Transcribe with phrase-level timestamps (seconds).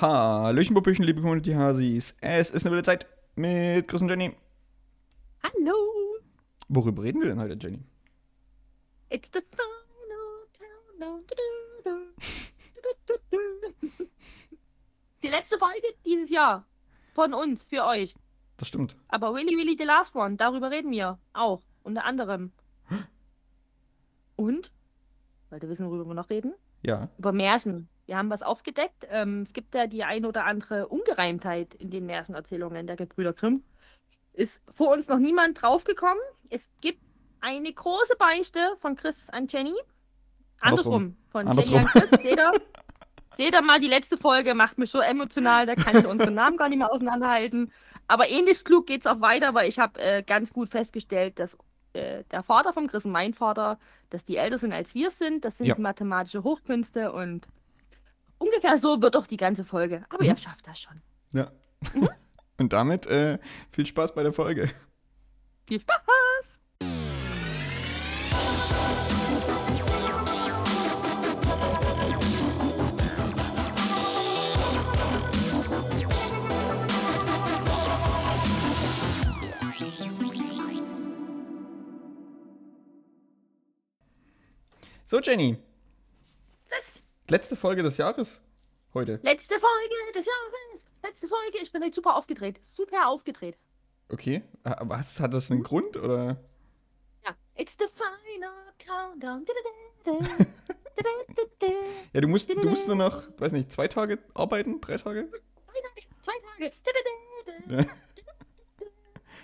[0.00, 2.16] Hallöchen, Popöchen, liebe Community-Hasis.
[2.20, 4.32] Es ist eine wilde Zeit mit Chris und Jenny.
[5.42, 5.74] Hallo.
[6.68, 7.80] Worüber reden wir denn heute, Jenny?
[9.10, 10.46] It's the final
[11.00, 11.24] countdown.
[15.20, 16.64] Die letzte Folge dieses Jahr.
[17.14, 18.14] Von uns, für euch.
[18.56, 18.94] Das stimmt.
[19.08, 20.36] Aber really, really the last one.
[20.36, 21.60] Darüber reden wir auch.
[21.82, 22.52] Unter anderem.
[24.36, 24.70] Und?
[25.50, 26.54] Wollt ihr wissen, worüber wir noch reden?
[26.84, 27.08] Ja.
[27.18, 27.88] Über Märchen.
[28.08, 29.06] Wir haben was aufgedeckt.
[29.10, 33.62] Ähm, es gibt ja die ein oder andere Ungereimtheit in den Märchenerzählungen der Gebrüder Grimm.
[34.32, 36.22] Ist vor uns noch niemand draufgekommen.
[36.48, 37.02] Es gibt
[37.42, 39.74] eine große Beichte von Chris an Jenny.
[40.60, 41.18] Andersrum.
[41.30, 41.74] Von Andersrum.
[41.80, 42.22] Jenny an Chris.
[42.22, 42.52] Seht ihr?
[43.34, 46.56] Seht ihr mal, die letzte Folge macht mich so emotional, da kann ich unseren Namen
[46.56, 47.70] gar nicht mehr auseinanderhalten.
[48.06, 51.54] Aber ähnlich klug geht es auch weiter, weil ich habe äh, ganz gut festgestellt, dass
[51.92, 55.44] äh, der Vater von Chris und mein Vater, dass die älter sind als wir sind.
[55.44, 55.74] Das sind Ja.
[55.78, 57.46] mathematische Hochkünste und
[58.38, 60.04] ungefähr so wird auch die ganze Folge.
[60.08, 60.30] Aber Mhm.
[60.30, 61.00] ihr schafft das schon.
[61.32, 61.50] Ja.
[62.58, 63.38] Und damit äh,
[63.70, 64.70] viel Spaß bei der Folge.
[65.66, 66.02] Viel Spaß!
[85.06, 85.56] So, Jenny.
[87.28, 88.40] Letzte Folge des Jahres.
[88.94, 89.20] Heute.
[89.22, 90.86] letzte Folge des Jahres.
[91.02, 91.58] Letzte Folge.
[91.60, 92.58] Ich bin heute super aufgedreht.
[92.72, 93.58] Super aufgedreht.
[94.08, 94.42] Okay.
[94.64, 95.20] Was?
[95.20, 95.98] Hat das einen Grund?
[95.98, 96.38] Oder?
[97.24, 97.36] Ja.
[97.54, 99.44] It's the final countdown.
[100.04, 100.18] Zwei
[102.14, 104.80] Ja, du musst, du musst nur noch, weiß nicht, zwei Tage arbeiten?
[104.80, 105.28] Drei Tage?
[105.28, 105.36] Tage.
[106.22, 106.32] Zwei
[107.66, 107.86] Tage.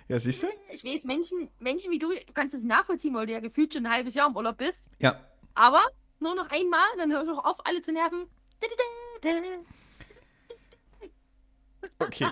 [0.08, 0.18] Ja.
[0.18, 0.48] Siehst du?
[0.72, 3.86] Ich weiß, Menschen, Menschen wie du, du kannst das nachvollziehen, weil du ja gefühlt schon
[3.86, 4.78] ein halbes Jahr im Urlaub bist.
[5.00, 5.20] Ja.
[5.54, 5.82] Aber
[6.24, 8.26] nur noch einmal, dann hör ich auch auf, alle zu nerven.
[11.98, 12.26] Okay.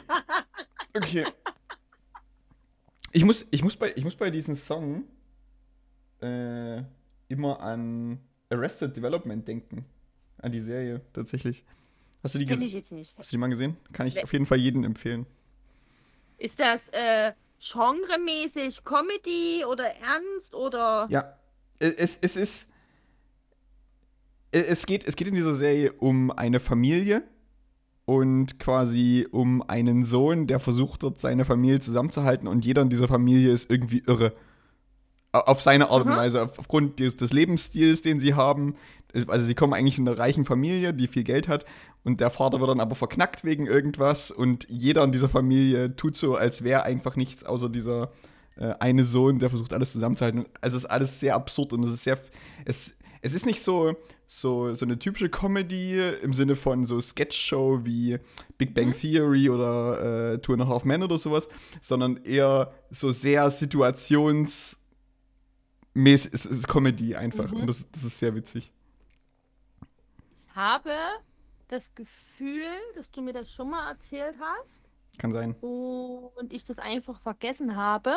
[0.94, 1.24] Okay.
[3.12, 5.04] Ich muss, ich muss, bei, ich muss bei diesem Song
[6.20, 6.82] äh,
[7.28, 8.18] immer an
[8.50, 9.84] Arrested Development denken.
[10.38, 11.64] An die Serie, tatsächlich.
[12.22, 13.16] Hast du die, Kenn ges ich jetzt nicht.
[13.16, 13.76] hast du die mal gesehen?
[13.92, 15.26] Kann ich auf jeden Fall jedem empfehlen.
[16.38, 21.06] Ist das äh, genremäßig Comedy oder ernst oder.
[21.10, 21.36] Ja.
[21.78, 22.68] Es, es ist.
[24.52, 27.22] Es geht, es geht in dieser Serie um eine Familie
[28.04, 33.08] und quasi um einen Sohn, der versucht dort seine Familie zusammenzuhalten und jeder in dieser
[33.08, 34.32] Familie ist irgendwie irre.
[35.32, 36.16] Au- Auf seine Art und Mhm.
[36.16, 38.74] Weise, auf- aufgrund des, des Lebensstils, den sie haben.
[39.28, 41.64] Also sie kommen eigentlich in einer reichen Familie, die viel Geld hat
[42.04, 46.16] und der Vater wird dann aber verknackt wegen irgendwas und jeder in dieser Familie tut
[46.16, 48.10] so, als wäre einfach nichts außer dieser
[48.56, 50.44] äh, eine Sohn, der versucht alles zusammenzuhalten.
[50.60, 52.18] Also es ist alles sehr absurd und es ist sehr,
[52.66, 53.94] es, es ist nicht so,
[54.26, 58.18] so, so eine typische Comedy im Sinne von so Sketch-Show wie
[58.58, 61.48] Big Bang Theory oder äh, Two and a Half Men oder sowas,
[61.80, 64.78] sondern eher so sehr situationsmäßig,
[66.32, 67.60] es ist Comedy einfach Mhm.
[67.60, 68.72] und das, das ist sehr witzig.
[70.48, 70.92] Ich habe
[71.68, 72.66] das Gefühl,
[72.96, 74.82] dass du mir das schon mal erzählt hast
[75.18, 75.54] Kann sein.
[75.60, 78.14] und ich das einfach vergessen habe.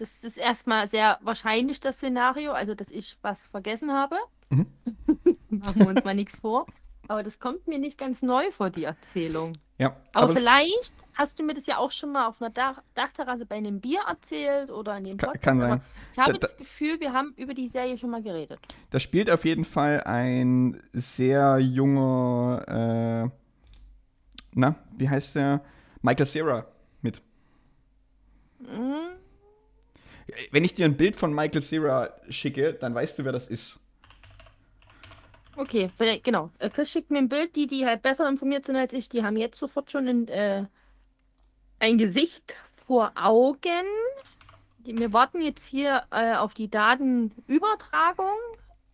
[0.00, 4.16] Das ist erstmal sehr wahrscheinlich das Szenario, also dass ich was vergessen habe.
[4.48, 4.66] Mhm.
[5.50, 6.66] Machen wir uns mal nichts vor.
[7.06, 9.52] Aber das kommt mir nicht ganz neu vor, die Erzählung.
[9.78, 12.80] Ja, Aber, es- vielleicht hast du mir das ja auch schon mal auf einer Dach
[12.94, 15.42] Dachterrasse bei einem Bier erzählt oder in dem Podcast.
[15.42, 15.72] kann sein.
[15.72, 18.58] Aber ich habe da- das Gefühl, wir haben über die Serie schon mal geredet.
[18.90, 22.64] Da spielt auf jeden Fall ein sehr junger,
[23.26, 23.30] äh,
[24.54, 25.60] na, wie heißt der?
[26.02, 26.66] Michael Cera
[27.02, 27.20] mit.
[28.60, 28.96] Mhm.
[30.50, 33.78] Wenn ich dir ein Bild von Michael Cera schicke, dann weißt du, wer das ist.
[35.56, 35.90] Okay,
[36.22, 36.50] genau.
[36.58, 39.22] Äh, Chris schickt mir ein Bild, die, die halt besser informiert sind als ich, die
[39.22, 40.64] haben jetzt sofort schon ein, äh,
[41.78, 43.86] ein Gesicht vor Augen.
[44.84, 48.38] Wir warten jetzt hier äh, auf die Datenübertragung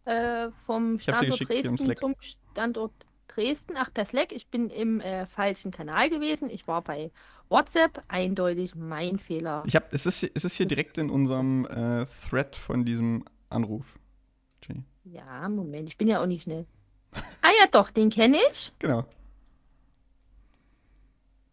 [0.05, 2.17] äh, vom Standort Dresden zum
[2.53, 2.93] Standort
[3.29, 3.75] Dresden.
[3.77, 4.33] Ach, per Slack.
[4.33, 6.51] Ich bin im äh, falschen Kanal gewesen.
[6.51, 7.11] Ich war bei
[7.49, 8.03] WhatsApp.
[8.09, 9.63] Eindeutig mein Fehler.
[9.67, 13.99] Ich hab, es, ist, es ist hier direkt in unserem äh, Thread von diesem Anruf.
[14.67, 14.85] Jenny.
[15.05, 15.89] Ja, Moment.
[15.89, 16.67] Ich bin ja auch nicht schnell.
[17.13, 18.73] Ah ja, doch, den kenne ich.
[18.79, 19.05] Genau.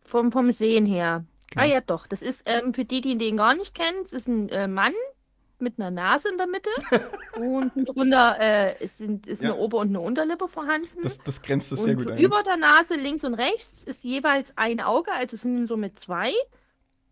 [0.02, 1.26] Vom, vom Sehen her.
[1.56, 1.74] Ah Genau.
[1.76, 2.08] ja, doch.
[2.08, 4.94] Das ist, ähm, für die, die den gar nicht kennen, es ist ein äh, Mann
[5.64, 6.70] mit einer Nase in der Mitte
[7.40, 9.56] und drunter äh, ist eine Ja.
[9.56, 10.90] Ober- und eine Unterlippe vorhanden.
[11.02, 12.18] Das, das grenzt es sehr gut ein.
[12.20, 16.32] über der Nase links und rechts ist jeweils ein Auge, also es sind somit zwei.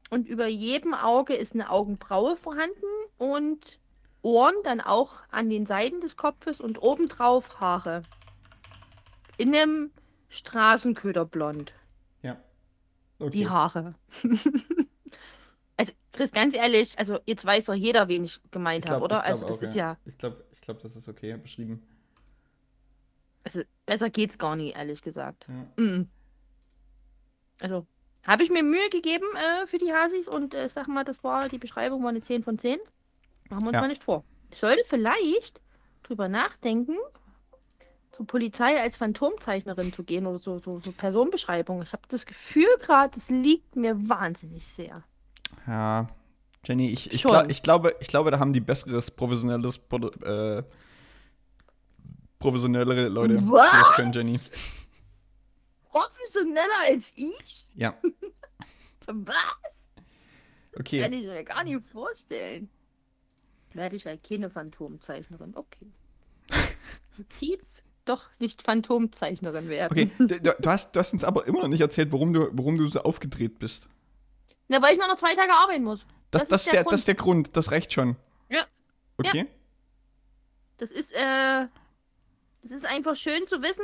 [0.10, 2.86] Und über jedem Auge ist eine Augenbraue vorhanden
[3.18, 3.80] und
[4.24, 8.04] Ohren dann auch an den Seiten des Kopfes und obendrauf Haare.
[9.38, 9.92] In einem
[10.30, 11.74] Straßenköderblond.
[12.22, 12.38] Ja.
[13.20, 13.96] Die Haare.
[16.14, 19.24] Chris, ganz ehrlich, also jetzt weiß doch jeder, wen ich gemeint habe, oder?
[19.24, 19.98] Also, das auch, ist ja.
[20.06, 21.88] Ich glaube, ich glaub, das ist okay beschrieben.
[23.44, 25.48] Also, besser geht's gar nicht, ehrlich gesagt.
[25.78, 25.84] Ja.
[25.84, 26.10] Mm.
[27.60, 27.88] Also,
[28.24, 31.50] habe ich mir Mühe gegeben äh, für die Hasis und äh, sag mal, das war,
[31.50, 32.80] die Beschreibung war eine 10 von 10.
[33.50, 33.82] Machen wir uns Ja.
[33.82, 34.24] mal nicht vor.
[34.52, 35.62] Ich sollte vielleicht
[36.04, 36.98] drüber nachdenken,
[38.12, 41.82] zur Polizei als Phantomzeichnerin zu gehen oder so, so, so Personenbeschreibung.
[41.82, 45.04] Ich habe das Gefühl gerade, das liegt mir wahnsinnig sehr.
[45.68, 46.08] Ja,
[46.66, 50.64] Jenny, ich, ich, glaub, ich, glaube, ich glaube, da haben die besseres, professionelles, Produ äh,
[52.38, 53.72] professionellere Leute, Was?
[53.72, 54.40] das können, Jenny.
[55.90, 57.68] Professioneller als ich?
[57.76, 57.96] Ja,
[59.08, 59.36] Was?
[60.78, 61.02] okay.
[61.02, 62.70] Kann ich mir gar nicht vorstellen.
[63.74, 65.56] Werde ich halt keine Phantomzeichnerin.
[65.56, 65.88] Okay.
[67.18, 67.66] Notiz,
[68.06, 69.92] doch nicht Phantomzeichnerin werden.
[69.92, 72.50] Okay, du, du, du hast, du hast uns aber immer noch nicht erzählt, warum du,
[72.52, 73.88] warum du so aufgedreht bist.
[74.72, 76.06] Na, weil ich nur noch zwei Tage arbeiten muss.
[76.32, 78.16] Das, Das das, ist der der, das ist der Grund, das reicht schon.
[78.48, 78.64] Ja.
[79.18, 79.46] Okay?
[80.78, 81.68] Das ist, äh,
[82.64, 83.84] das ist einfach schön zu wissen,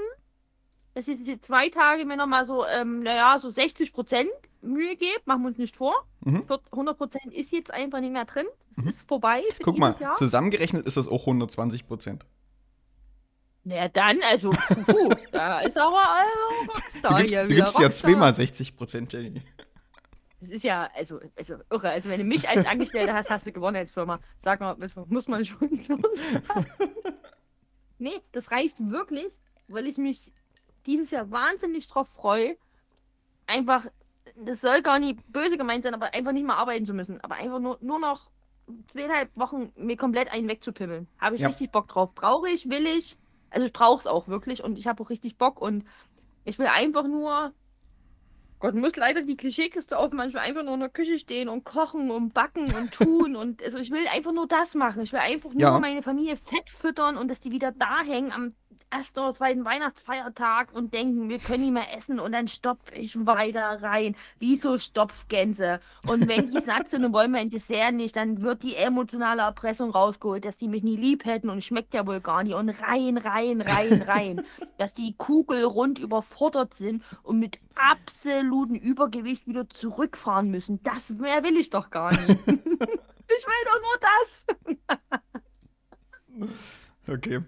[0.93, 4.29] dass ich die zwei Tage mir nochmal so, ähm, naja, so 60 Prozent
[4.61, 5.19] Mühe gebe.
[5.25, 5.93] Machen wir uns nicht vor.
[6.21, 6.45] Mhm.
[6.71, 8.47] 100 Prozent ist jetzt einfach nicht mehr drin.
[8.71, 8.87] Es Mhm.
[8.87, 10.15] ist vorbei für Guck mal, Jahr.
[10.15, 12.25] zusammengerechnet ist das auch 120 Prozent.
[13.65, 17.91] Naja, dann, also, puh, da ist aber äh, Rockstar Du gibst, hier du gibst ja
[17.91, 19.41] zweimal 60 Prozent, Jenny.
[20.39, 21.89] Das ist ja, also, also irre.
[21.89, 24.19] Also, wenn du mich als Angestellte hast, hast du gewonnen als Firma.
[24.37, 25.97] Sag mal, das muss man schon so
[26.47, 26.65] sagen.
[27.99, 29.25] Nee, das reicht wirklich,
[29.67, 30.31] weil ich mich
[30.85, 32.55] dieses Jahr wahnsinnig drauf freue.
[33.47, 33.87] Einfach,
[34.35, 37.19] das soll gar nicht böse gemeint sein, aber einfach nicht mehr arbeiten zu müssen.
[37.21, 38.29] Aber einfach nur, nur noch
[38.91, 41.07] zweieinhalb Wochen mir komplett einen wegzupimmeln.
[41.19, 41.47] Habe ich Ja.
[41.47, 42.13] richtig Bock drauf.
[42.13, 43.17] Brauche ich, will ich.
[43.49, 45.83] Also ich brauche es auch wirklich und ich habe auch richtig Bock und
[46.45, 47.51] ich will einfach nur
[48.59, 50.29] Gott, muss leider die Klischeekiste aufmachen.
[50.29, 53.35] Ich will einfach nur in der Küche stehen und kochen und backen und tun.
[53.35, 55.01] und also ich will einfach nur das machen.
[55.03, 55.79] Ich will einfach nur Ja.
[55.79, 58.55] meine Familie fett füttern und dass die wieder da hängen am
[58.89, 63.25] ersten oder zweiten Weihnachtsfeiertag und denken, wir können nicht mehr essen und dann stopfe ich
[63.25, 64.15] weiter rein.
[64.39, 65.79] Wie so Stopfgänse.
[66.07, 69.41] Und wenn die satt sind und wollen wir ein Dessert nicht, dann wird die emotionale
[69.41, 72.53] Erpressung rausgeholt, dass die mich nie lieb hätten und schmeckt ja wohl gar nicht.
[72.53, 74.41] Und rein, rein, rein, rein.
[74.77, 80.81] dass die kugelrund überfordert sind und mit absolutem Übergewicht wieder zurückfahren müssen.
[80.83, 82.29] Das mehr will ich doch gar nicht.
[82.47, 84.45] ich will doch nur das.
[87.07, 87.41] Okay.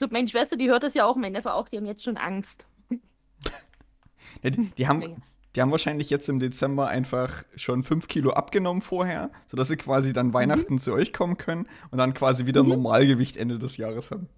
[0.00, 2.02] Ich glaube, meine Schwester, die hört das ja auch, mein Neffe auch, die haben jetzt
[2.02, 2.64] schon Angst.
[4.42, 5.22] Die, die, haben,
[5.54, 10.14] die haben wahrscheinlich jetzt im Dezember einfach schon 5 Kilo abgenommen vorher, sodass sie quasi
[10.14, 12.70] dann Weihnachten zu euch kommen können und dann quasi wieder Mhm.
[12.70, 14.30] Normalgewicht Ende des Jahres haben.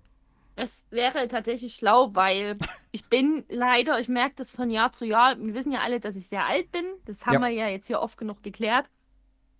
[0.57, 2.59] Das wäre tatsächlich schlau, weil
[2.91, 5.39] ich bin leider, ich merke das von Jahr zu Jahr.
[5.39, 6.85] Wir wissen ja alle, dass ich sehr alt bin.
[7.05, 7.41] Das haben Ja.
[7.43, 8.87] wir ja jetzt hier oft genug geklärt.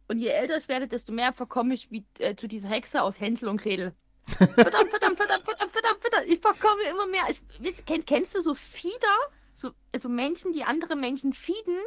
[0.09, 3.21] Und je älter ich werde, desto mehr verkomme ich wie äh, zu dieser Hexe aus
[3.21, 3.95] Hänsel und Gretel.
[4.25, 6.27] Verdammt, verdammt, verdammt, verdammt, verdammt, verdammt.
[6.27, 7.25] Ich verkomme immer mehr.
[7.29, 9.17] Ich, kenn, kennst du so Fieder?
[9.55, 11.79] So, also Menschen, die andere Menschen fieden?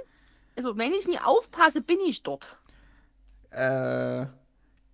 [0.55, 2.55] Also wenn ich nie aufpasse, bin ich dort.
[3.51, 4.25] Äh,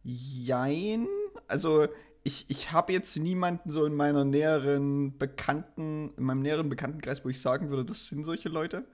[0.03, 1.07] jein.
[1.47, 1.87] Also,
[2.23, 7.29] ich, ich habe jetzt niemanden so in meiner näheren Bekannten, in meinem näheren Bekanntenkreis, wo
[7.29, 8.85] ich sagen würde, das sind solche Leute.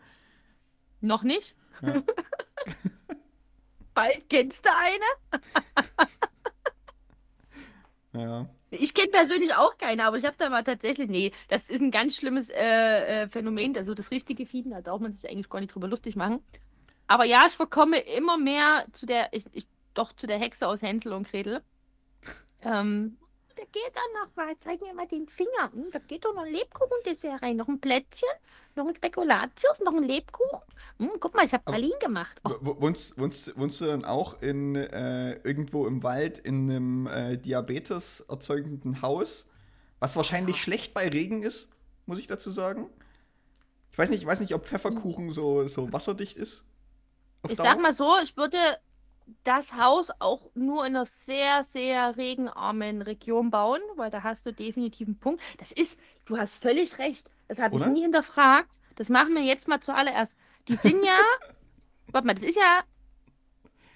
[1.01, 1.55] Noch nicht?
[1.81, 2.01] Ja.
[3.93, 5.41] Bald kennst du eine?
[8.13, 8.47] Ja.
[8.69, 11.91] Ich kenne persönlich auch keine, aber ich habe da mal tatsächlich, nee, das ist ein
[11.91, 15.59] ganz schlimmes äh, äh, Phänomen, also das richtige Fieden, da darf man sich eigentlich gar
[15.59, 16.41] nicht drüber lustig machen.
[17.07, 20.81] Aber ja, ich verkomme immer mehr zu der, ich, ich, doch zu der Hexe aus
[20.81, 21.61] Hänsel und Gretel.
[22.61, 23.17] Ähm,
[23.57, 25.71] da geht dann noch was, zeig mir mal den Finger.
[25.73, 28.29] Hm, da geht doch noch ein Lebkuchendessert rein, noch ein Plätzchen,
[28.75, 30.59] noch ein Spekulatius, noch ein Lebkuchen.
[30.99, 32.39] Hm, guck mal, ich habe Pralinen gemacht.
[32.43, 37.37] Oh, Wohnst, wohnst, wohnst du dann auch in äh, irgendwo im Wald in einem äh,
[37.37, 39.47] Diabetes erzeugenden Haus,
[39.99, 41.69] was wahrscheinlich schlecht bei Regen ist,
[42.05, 42.89] muss ich dazu sagen?
[43.91, 46.63] Ich weiß nicht, ich weiß nicht, ob Pfefferkuchen so, so wasserdicht ist.
[47.47, 47.65] Ich Dauer.
[47.65, 48.57] sag mal so, ich würde
[49.43, 54.53] das Haus auch nur in einer sehr, sehr regenarmen Region bauen, weil da hast du
[54.53, 55.41] definitiv einen Punkt.
[55.57, 57.29] Das ist, du hast völlig recht.
[57.47, 58.69] Das habe ich nie hinterfragt.
[58.95, 60.33] Das machen wir jetzt mal zuallererst.
[60.67, 61.19] Die sind ja,
[62.11, 62.81] warte mal, das ist ja,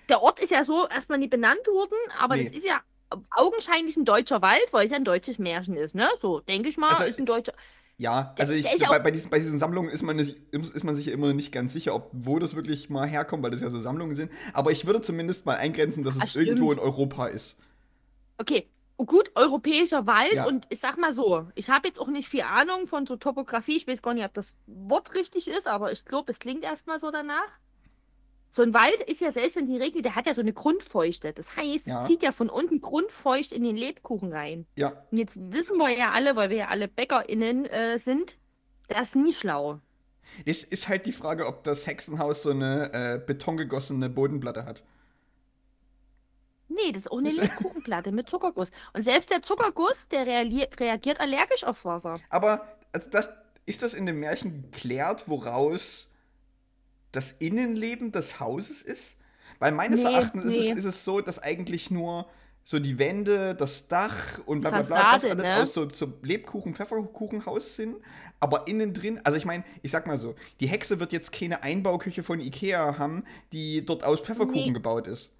[0.09, 2.45] der Ort ist ja so erstmal nie benannt worden, aber Nee.
[2.45, 2.81] das ist ja
[3.35, 6.09] augenscheinlich ein deutscher Wald, weil es ja ein deutsches Märchen ist, ne?
[6.21, 7.53] So, denke ich mal, Also, ist ein deutscher.
[7.97, 11.05] Ja, also ich, bei, bei, diesen, bei diesen Sammlungen ist man, nicht, ist man sich
[11.05, 13.79] ja immer nicht ganz sicher, ob, wo das wirklich mal herkommt, weil das ja so
[13.79, 14.31] Sammlungen sind.
[14.53, 16.47] Aber ich würde zumindest mal eingrenzen, dass Ah, es stimmt.
[16.47, 17.59] irgendwo in Europa ist.
[18.37, 18.67] Okay,
[18.97, 20.45] Oh, gut, europäischer Wald Ja.
[20.45, 23.77] und ich sag mal so, ich habe jetzt auch nicht viel Ahnung von so Topografie.
[23.77, 26.99] Ich weiß gar nicht, ob das Wort richtig ist, aber ich glaube, es klingt erstmal
[26.99, 27.47] so danach.
[28.53, 31.31] So ein Wald ist ja selbst wenn die regnet, der hat ja so eine Grundfeuchte.
[31.33, 32.01] Das heißt, Ja.
[32.01, 34.65] es zieht ja von unten grundfeucht in den Lebkuchen rein.
[34.75, 38.37] Ja, Und jetzt wissen wir ja alle, weil wir ja alle BäckerInnen äh, sind,
[38.89, 39.79] das ist nie schlau.
[40.45, 44.83] es ist halt die Frage, ob das Hexenhaus so eine äh, betongegossene Bodenplatte hat.
[46.67, 48.69] Nee, das ist auch eine Das- Lebkuchenplatte mit Zuckerguss.
[48.93, 52.15] Und selbst der Zuckerguss, der reagiert allergisch aufs Wasser.
[52.29, 53.29] Aber also das,
[53.65, 56.09] ist das in dem Märchen geklärt, woraus
[57.11, 59.17] das Innenleben des Hauses ist?
[59.59, 60.71] Weil meines Nee, Erachtens ist, nee.
[60.71, 62.27] es, ist es so, dass eigentlich nur
[62.63, 65.57] so die Wände, das Dach und bla bla bla, das alles ne?
[65.57, 67.95] aus so, so Lebkuchen, Pfefferkuchenhaus sind.
[68.39, 71.63] Aber innen drin, also ich meine, ich sag mal so, die Hexe wird jetzt keine
[71.63, 74.71] Einbauküche von Ikea haben, die dort aus Pfefferkuchen Nee.
[74.73, 75.35] gebaut ist.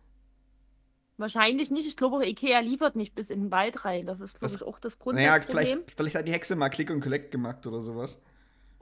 [1.18, 1.88] Wahrscheinlich nicht.
[1.88, 4.08] Ich glaube, auch Ikea liefert nicht bis in den Wald rein.
[4.08, 5.46] Das ist, glaube ich, auch das Naja, Grundproblem.
[5.48, 8.20] vielleicht, vielleicht hat die Hexe mal Click und Collect gemacht oder sowas.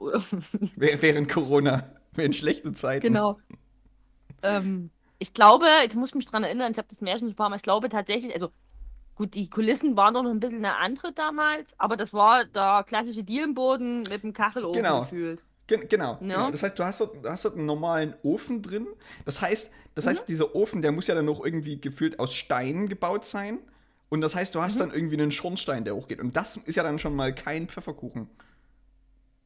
[0.00, 3.02] Wäh- Während Corona, während schlechte Zeiten.
[3.06, 3.38] genau.
[4.42, 7.56] ähm, ich glaube, ich muss mich dran erinnern, ich habe das Märchen ein paar Mal,
[7.56, 8.50] ich glaube tatsächlich, also
[9.14, 12.84] gut, die Kulissen waren doch noch ein bisschen eine andere damals, aber das war der
[12.86, 15.02] klassische Dielenboden mit dem Kachelofen Genau.
[15.02, 15.42] gefühlt.
[15.66, 16.16] Gen genau, Ja.
[16.20, 16.50] genau.
[16.50, 18.86] Das heißt, du hast, dort, du hast dort einen normalen Ofen drin.
[19.26, 20.08] Das heißt, das Mhm.
[20.10, 23.58] heißt, dieser Ofen, der muss ja dann noch irgendwie gefühlt aus Steinen gebaut sein.
[24.08, 24.78] Und das heißt, du hast Mhm.
[24.80, 26.18] dann irgendwie einen Schornstein, der hochgeht.
[26.20, 28.28] Und das ist ja dann schon mal kein Pfefferkuchen.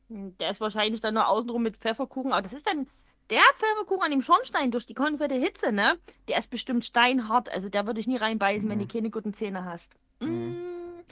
[0.08, 2.86] Der ist wahrscheinlich dann nur außenrum mit Pfefferkuchen, aber das ist dann
[3.30, 5.98] der Pfefferkuchen an dem Schornstein durch die konfette Hitze, ne?
[6.28, 8.80] Der ist bestimmt steinhart, also der würde ich nie reinbeißen, wenn Mhm.
[8.80, 9.92] du keine guten Zähne hast.
[10.20, 10.28] Mhm.
[10.30, 11.04] Mm,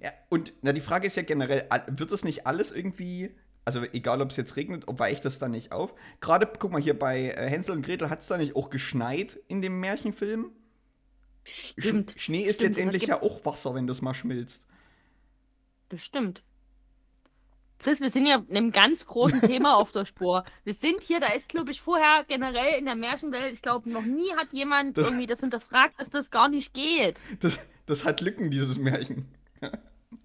[0.00, 3.34] Ja, und na, die Frage ist ja generell, wird das nicht alles irgendwie,
[3.64, 5.94] also egal ob es jetzt regnet, ob weicht das dann nicht auf?
[6.20, 9.38] Gerade, guck mal hier bei äh, Hänsel und Gretel, hat es da nicht auch geschneit
[9.48, 10.52] in dem Märchenfilm?
[11.44, 14.64] Sch Stimmt, Schnee ist stimmt, letztendlich ja auch Wasser, wenn das mal schmilzt.
[15.90, 16.42] Bestimmt.
[17.82, 20.44] Chris, wir sind ja einem ganz großen Thema auf der Spur.
[20.64, 24.02] Wir sind hier, da ist, glaube ich, vorher generell in der Märchenwelt, ich glaube, noch
[24.04, 27.16] nie hat jemand Das- irgendwie das hinterfragt, dass das gar nicht geht.
[27.40, 29.26] Das, das hat Lücken, dieses Märchen.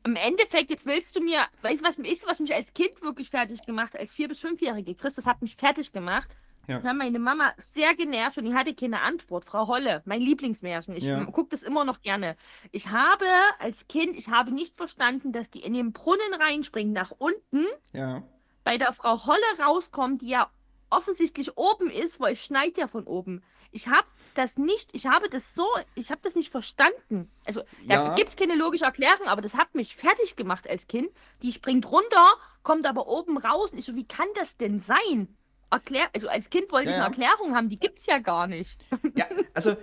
[0.03, 3.29] Im Endeffekt, jetzt willst du mir, weißt du, was ist, was mich als Kind wirklich
[3.29, 4.93] fertig gemacht hat, als vier- bis fünfjährige?
[4.95, 6.35] Chris, das hat mich fertig gemacht.
[6.67, 6.81] Ja.
[6.83, 9.45] Hat meine Mama sehr genervt und die hatte keine Antwort.
[9.45, 10.95] Frau Holle, mein Lieblingsmärchen.
[10.95, 11.23] Ich Ja.
[11.25, 12.35] gucke das immer noch gerne.
[12.71, 13.25] Ich habe
[13.59, 18.23] als Kind, ich habe nicht verstanden, dass die in den Brunnen reinspringen, nach unten, Ja.
[18.63, 20.49] bei der Frau Holle rauskommt, die ja
[20.89, 23.43] offensichtlich oben ist, weil es schneit ja von oben.
[23.71, 27.29] Ich habe das nicht, ich habe das so, ich habe das nicht verstanden.
[27.45, 28.15] Also da Ja.
[28.15, 31.09] gibt es keine logische Erklärung, aber das hat mich fertig gemacht als Kind.
[31.41, 32.25] Die springt runter,
[32.63, 33.71] kommt aber oben raus.
[33.73, 35.35] Und ich so, wie kann das denn sein?
[35.69, 37.29] Erklär, also als Kind wollte Ja, ich eine ja.
[37.29, 38.85] Erklärung haben, die gibt's ja gar nicht.
[39.15, 39.75] Ja, also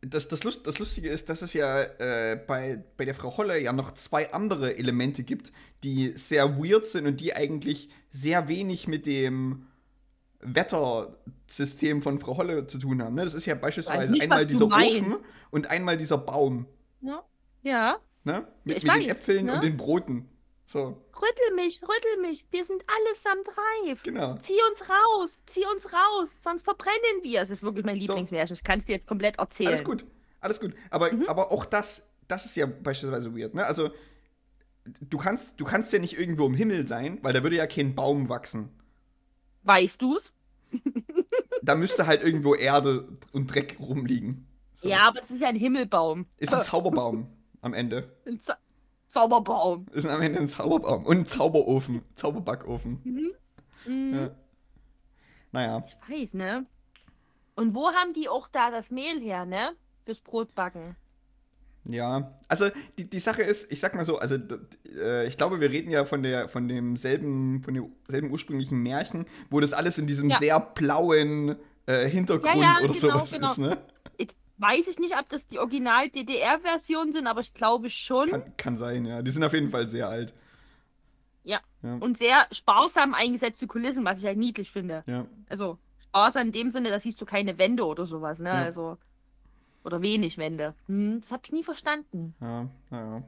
[0.00, 3.60] das, das, Lust, das Lustige ist, dass es ja äh, bei, bei der Frau Holle
[3.60, 5.52] ja noch zwei andere Elemente gibt,
[5.84, 9.66] die sehr weird sind und die eigentlich sehr wenig mit dem
[10.40, 13.14] Wettersystem von Frau Holle zu tun haben.
[13.14, 13.24] Ne?
[13.24, 14.66] Das ist ja beispielsweise nicht, einmal dieser.
[14.66, 15.16] Ofen
[15.50, 16.66] und einmal dieser Baum.
[17.00, 17.22] Ja.
[17.62, 17.98] ja.
[18.24, 18.46] Ne?
[18.64, 19.54] Mit, ich mit den Äpfeln ne?
[19.54, 20.28] und den Broten.
[20.68, 22.44] So, Rüttel mich, rüttel mich.
[22.50, 24.02] Wir sind allesamt reif.
[24.02, 24.36] genau.
[24.38, 27.40] Zieh uns raus, zieh uns raus, sonst verbrennen wir.
[27.40, 28.54] Es ist wirklich mein Lieblingsmärchen.
[28.56, 29.68] Ich kann es dir jetzt komplett erzählen.
[29.68, 30.04] Alles gut,
[30.40, 30.74] alles gut.
[30.90, 31.26] Aber, Mhm.
[31.28, 33.64] aber auch das, das ist ja beispielsweise weird, ne?
[33.64, 33.90] Also,
[35.00, 37.94] du kannst, du kannst ja nicht irgendwo im Himmel sein, weil da würde ja kein
[37.94, 38.68] Baum wachsen.
[39.62, 40.32] Weißt du's?
[41.62, 44.46] Da müsste halt irgendwo Erde und Dreck rumliegen.
[44.82, 44.88] So.
[44.88, 46.26] Ja, aber das ist ja ein Himmelbaum.
[46.38, 47.28] Ist ein Zauberbaum
[47.62, 48.10] am Ende.
[48.26, 48.54] Ein Zau
[49.10, 49.86] Zauberbaum.
[49.92, 51.04] Ist am Ende ein Zauberbaum.
[51.06, 52.02] Und ein Zauberofen.
[52.14, 53.00] Zauberbackofen.
[53.04, 53.32] Mhm.
[53.86, 54.14] Mhm.
[54.14, 54.30] Ja.
[55.52, 55.84] Naja.
[55.86, 56.66] Ich weiß, ne?
[57.54, 59.70] Und wo haben die auch da das Mehl her, ne?
[60.04, 60.96] Fürs Brotbacken.
[61.88, 64.36] Ja, also die, die Sache ist, ich sag mal so, also
[64.98, 69.24] äh, ich glaube, wir reden ja von der von demselben von dem selben ursprünglichen Märchen,
[69.50, 70.38] wo das alles in diesem Ja.
[70.38, 71.54] sehr blauen
[71.86, 73.46] äh, Hintergrund Ja, ja, oder genau, sowas genau.
[73.46, 73.78] ist, ne?
[74.58, 78.30] Weiß ich nicht, ob das die Original-DDR-Version sind, aber ich glaube schon.
[78.30, 79.22] Kann, kann sein, ja.
[79.22, 80.32] Die sind auf jeden Fall sehr alt.
[81.44, 81.60] Ja.
[81.82, 81.96] Ja.
[81.96, 85.04] Und sehr sparsam eingesetzte Kulissen, was ich halt niedlich finde.
[85.06, 85.26] Ja.
[85.48, 88.48] Also sparsam in dem Sinne, da siehst du keine Wände oder sowas, ne?
[88.48, 88.54] Ja.
[88.62, 88.96] Also.
[89.84, 90.74] Oder wenig Wände.
[90.88, 92.34] Hm, das hab ich nie verstanden.
[92.40, 93.22] Ja, naja.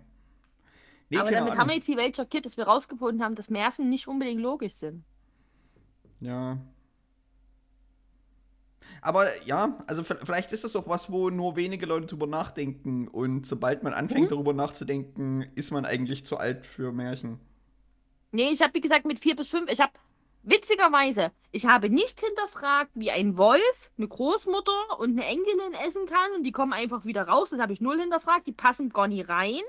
[1.10, 1.58] Nee, aber damit Ahnung.
[1.58, 4.74] haben wir jetzt die Welt schockiert, dass wir rausgefunden haben, dass Märchen nicht unbedingt logisch
[4.74, 5.04] sind.
[6.20, 6.58] Ja.
[9.02, 13.08] Aber ja, also vielleicht ist das auch was, wo nur wenige Leute drüber nachdenken.
[13.08, 14.34] Und sobald man anfängt, Mhm.
[14.34, 17.38] darüber nachzudenken, ist man eigentlich zu alt für Märchen.
[18.32, 19.92] Nee, ich habe wie gesagt mit vier bis fünf, ich habe
[20.42, 26.32] witzigerweise, Ich habe nicht hinterfragt, wie ein Wolf, eine Großmutter und eine Enkelin essen kann
[26.36, 27.50] und die kommen einfach wieder raus.
[27.50, 28.46] Das habe ich null hinterfragt.
[28.46, 29.60] Die passen gar nicht rein.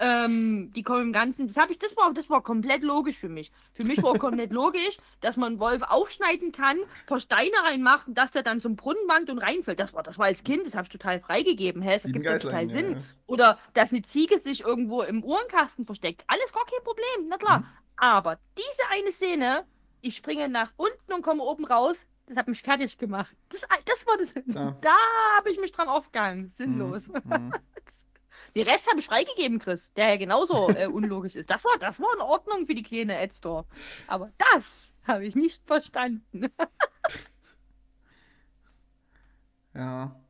[0.00, 1.48] Ähm, die kommen im Ganzen.
[1.48, 3.50] Das habe ich, das war, das war komplett logisch für mich.
[3.72, 8.06] Für mich war komplett logisch, dass man einen Wolf aufschneiden kann, ein paar Steine reinmacht
[8.06, 9.80] und dass der dann zum Brunnen wankt und reinfällt.
[9.80, 11.82] Das war, das war als Kind, das habe ich total freigegeben.
[11.82, 11.94] Hä?
[11.94, 12.92] Das Sieben gibt total Sinn.
[12.92, 12.98] ja.
[13.26, 16.22] Oder dass eine Ziege sich irgendwo im Uhrenkasten versteckt.
[16.28, 17.60] Alles gar kein Problem, na klar.
[17.60, 17.66] Mhm.
[17.96, 19.64] Aber diese eine Szene,
[20.00, 23.34] ich springe nach unten und komme oben raus, das hat mich fertig gemacht.
[23.48, 24.32] Das, das war das.
[24.54, 24.76] Ja.
[24.80, 24.94] Da
[25.36, 26.52] habe ich mich dran aufgegangen.
[26.54, 27.08] Sinnlos.
[27.08, 27.52] Mhm.
[28.58, 31.48] Den Rest habe ich freigegeben, Chris, der ja genauso äh, unlogisch ist.
[31.48, 33.64] Das war, das war in Ordnung für die kleine Ed Store.
[34.08, 34.64] Aber das
[35.06, 36.50] habe ich nicht verstanden.
[39.74, 40.20] Ja.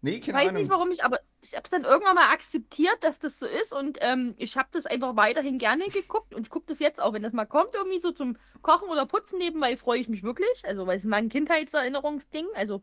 [0.00, 0.62] Nee, Ich weiß Ahnung.
[0.62, 3.74] nicht, warum ich, aber ich habe es dann irgendwann mal akzeptiert, dass das so ist
[3.74, 7.12] und ähm, ich habe das einfach weiterhin gerne geguckt und ich gucke das jetzt auch,
[7.12, 10.64] wenn das mal kommt, irgendwie so zum Kochen oder Putzen nebenbei, freue ich mich wirklich.
[10.64, 12.82] Also, weil es mein Kindheitserinnerungsding, also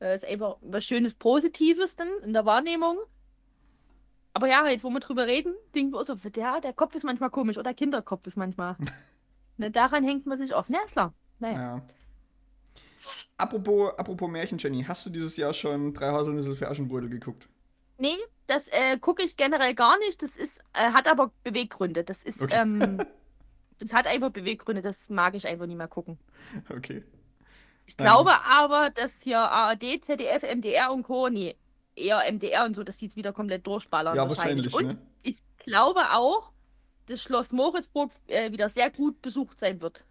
[0.00, 2.98] äh, ist einfach was Schönes, Positives dann in der Wahrnehmung.
[4.32, 7.30] Aber ja, jetzt, wo wir drüber reden, denken wir so, der, der Kopf ist manchmal
[7.30, 8.76] komisch oder Kinderkopf ist manchmal.
[9.56, 10.68] ne, daran hängt man sich auf.
[10.68, 11.12] Ne, ist klar.
[11.40, 11.58] Naja.
[11.58, 11.82] Ja.
[13.36, 17.48] Apropos, apropos Märchen, Jenny, hast du dieses Jahr schon drei Haselnüsse für Aschenbrödel geguckt?
[17.96, 20.22] Nee, das äh, gucke ich generell gar nicht.
[20.22, 22.04] Das ist, äh, hat aber Beweggründe.
[22.04, 22.56] Das ist, Okay.
[22.60, 22.98] ähm,
[23.78, 24.82] das hat einfach Beweggründe.
[24.82, 26.18] Das mag ich einfach nicht mehr gucken.
[26.70, 27.02] Okay.
[27.86, 28.06] Ich Nein.
[28.06, 31.28] glaube aber, dass hier ARD, ZDF, MDR und Co.
[31.28, 31.56] Nee,
[31.96, 34.16] eher MDR und so, dass die jetzt wieder komplett durchballern.
[34.16, 34.98] Ja, wahrscheinlich, Und ne?
[35.22, 36.50] ich glaube auch,
[37.06, 40.04] dass Schloss Moritzburg äh, wieder sehr gut besucht sein wird.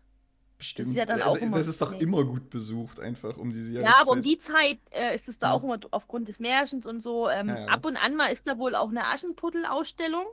[0.57, 0.89] Bestimmt.
[0.89, 1.99] ist ja dann Ja, auch das immer- ist doch nee.
[1.99, 4.01] immer gut besucht, einfach um diese Ja, Jahreszeit.
[4.01, 5.53] aber um die Zeit äh, ist es da Ja.
[5.53, 7.29] auch immer aufgrund des Märchens und so.
[7.29, 7.65] Ähm, Ja, ja.
[7.67, 10.25] Ab und an mal ist da wohl auch eine Aschenputtel-Ausstellung.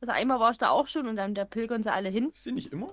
[0.00, 2.30] Also einmal war ich da auch schon und dann da pilgern sie alle hin.
[2.34, 2.90] Ist die nicht immer?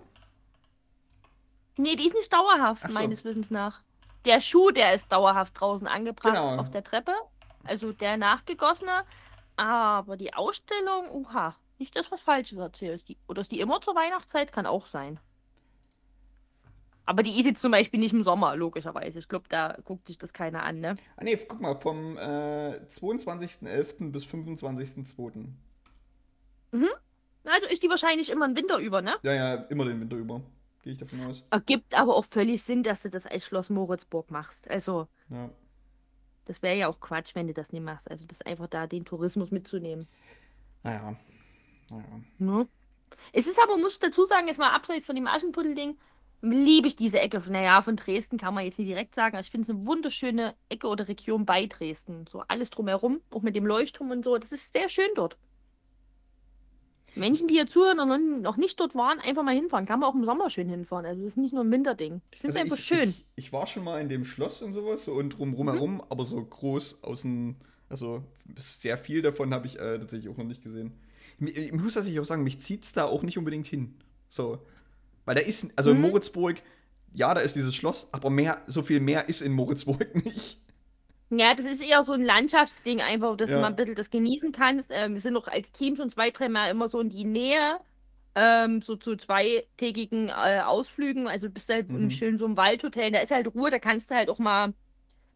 [1.77, 2.93] Nee, die ist nicht dauerhaft, so.
[2.93, 3.79] meines Wissens nach.
[4.23, 6.57] Der Schuh, der ist dauerhaft draußen angebracht Genau.
[6.57, 7.13] auf der Treppe.
[7.65, 9.03] Also der nachgegossene.
[9.57, 13.07] Aber die Ausstellung, uha, nicht das, was Falsches erzählst.
[13.09, 14.51] Die, oder ist die immer zur Weihnachtszeit?
[14.51, 15.19] Kann auch sein.
[17.05, 19.19] Aber die ist jetzt zum Beispiel nicht im Sommer, logischerweise.
[19.19, 20.97] Ich glaube, da guckt sich das keiner an, ne?
[21.17, 24.11] Ah nee, guck mal, vom äh, 22.11.
[24.11, 25.45] bis 25.02.
[27.45, 29.15] Also ist die wahrscheinlich immer im Winter über, ne?
[29.21, 30.41] Ja, ja, immer den Winter über.
[30.81, 31.43] Gehe ich davon aus.
[31.51, 34.69] Ergibt aber auch völlig Sinn, dass du das als Schloss Moritzburg machst.
[34.69, 35.49] Also, Ja.
[36.45, 38.09] Das wäre ja auch Quatsch, wenn du das nicht machst.
[38.09, 40.07] Also, das einfach da den Tourismus mitzunehmen.
[40.83, 41.15] Naja.
[41.89, 42.21] Naja.
[42.37, 42.67] Ne?
[43.33, 45.97] Es ist aber, muss ich dazu sagen, jetzt mal abseits von dem Aschenputtel-Ding,
[46.41, 47.41] liebe ich diese Ecke.
[47.49, 50.55] Naja, von Dresden kann man jetzt nicht direkt sagen, aber ich finde es eine wunderschöne
[50.69, 52.25] Ecke oder Region bei Dresden.
[52.27, 54.37] So alles drumherum, auch mit dem Leuchtturm und so.
[54.37, 55.37] Das ist sehr schön dort.
[57.15, 59.85] Menschen, die hier zuhören und noch- nicht dort waren, einfach mal hinfahren.
[59.85, 61.05] Kann man auch im Sommer schön hinfahren.
[61.05, 62.21] Also, das ist nicht nur ein Winterding.
[62.31, 63.09] Ich finde es Also einfach ich, schön.
[63.09, 66.01] Ich, ich war schon mal in dem Schloss und sowas so und drum Mhm.
[66.09, 67.55] aber so groß außen,
[67.89, 68.23] also
[68.57, 70.91] sehr viel davon habe ich äh, tatsächlich auch noch nicht gesehen.
[71.39, 73.95] Mi- Ich muss tatsächlich auch sagen, mich zieht es da auch nicht unbedingt hin.
[74.29, 74.59] So.
[75.25, 76.03] Weil da ist, also in Mhm.
[76.03, 76.61] Moritzburg,
[77.13, 80.59] ja, da ist dieses Schloss, aber mehr, so viel mehr ist in Moritzburg nicht.
[81.31, 83.55] Ja, das ist eher so ein Landschaftsding, einfach, dass Ja.
[83.55, 84.89] du mal ein bisschen das genießen kannst.
[84.93, 87.79] Ähm, wir sind auch als Team schon zwei, dreimal immer so in die Nähe,
[88.35, 91.27] ähm, so zu zweitägigen äh, Ausflügen.
[91.27, 92.11] Also bist halt Mhm.
[92.11, 94.73] schön so im Waldhotel, da ist halt Ruhe, da kannst du halt auch mal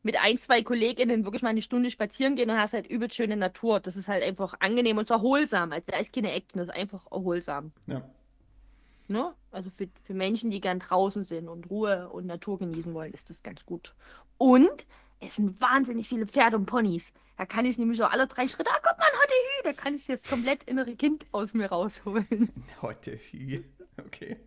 [0.04, 3.36] mit ein, zwei KollegInnen wirklich mal eine Stunde spazieren gehen und hast halt übelst schöne
[3.36, 3.80] Natur.
[3.82, 5.71] Das ist halt einfach angenehm und erholsam.
[5.73, 7.73] Also da ist keine Action, das ist einfach erholsam.
[7.88, 8.02] Ja.
[9.08, 9.34] Ne?
[9.52, 13.30] Also für, für Menschen, die gern draußen sind und Ruhe und Natur genießen wollen, ist
[13.30, 13.93] das ganz gut.
[14.38, 14.86] Und
[15.20, 17.12] es sind wahnsinnig viele Pferde und Ponys.
[17.38, 19.96] Da kann ich nämlich auch alle drei Schritte, ah, guck mal, ein Hü, da kann
[19.96, 22.52] ich jetzt komplett innere Kind aus mir rausholen.
[22.82, 23.64] Heute Hü.
[24.06, 24.38] Okay.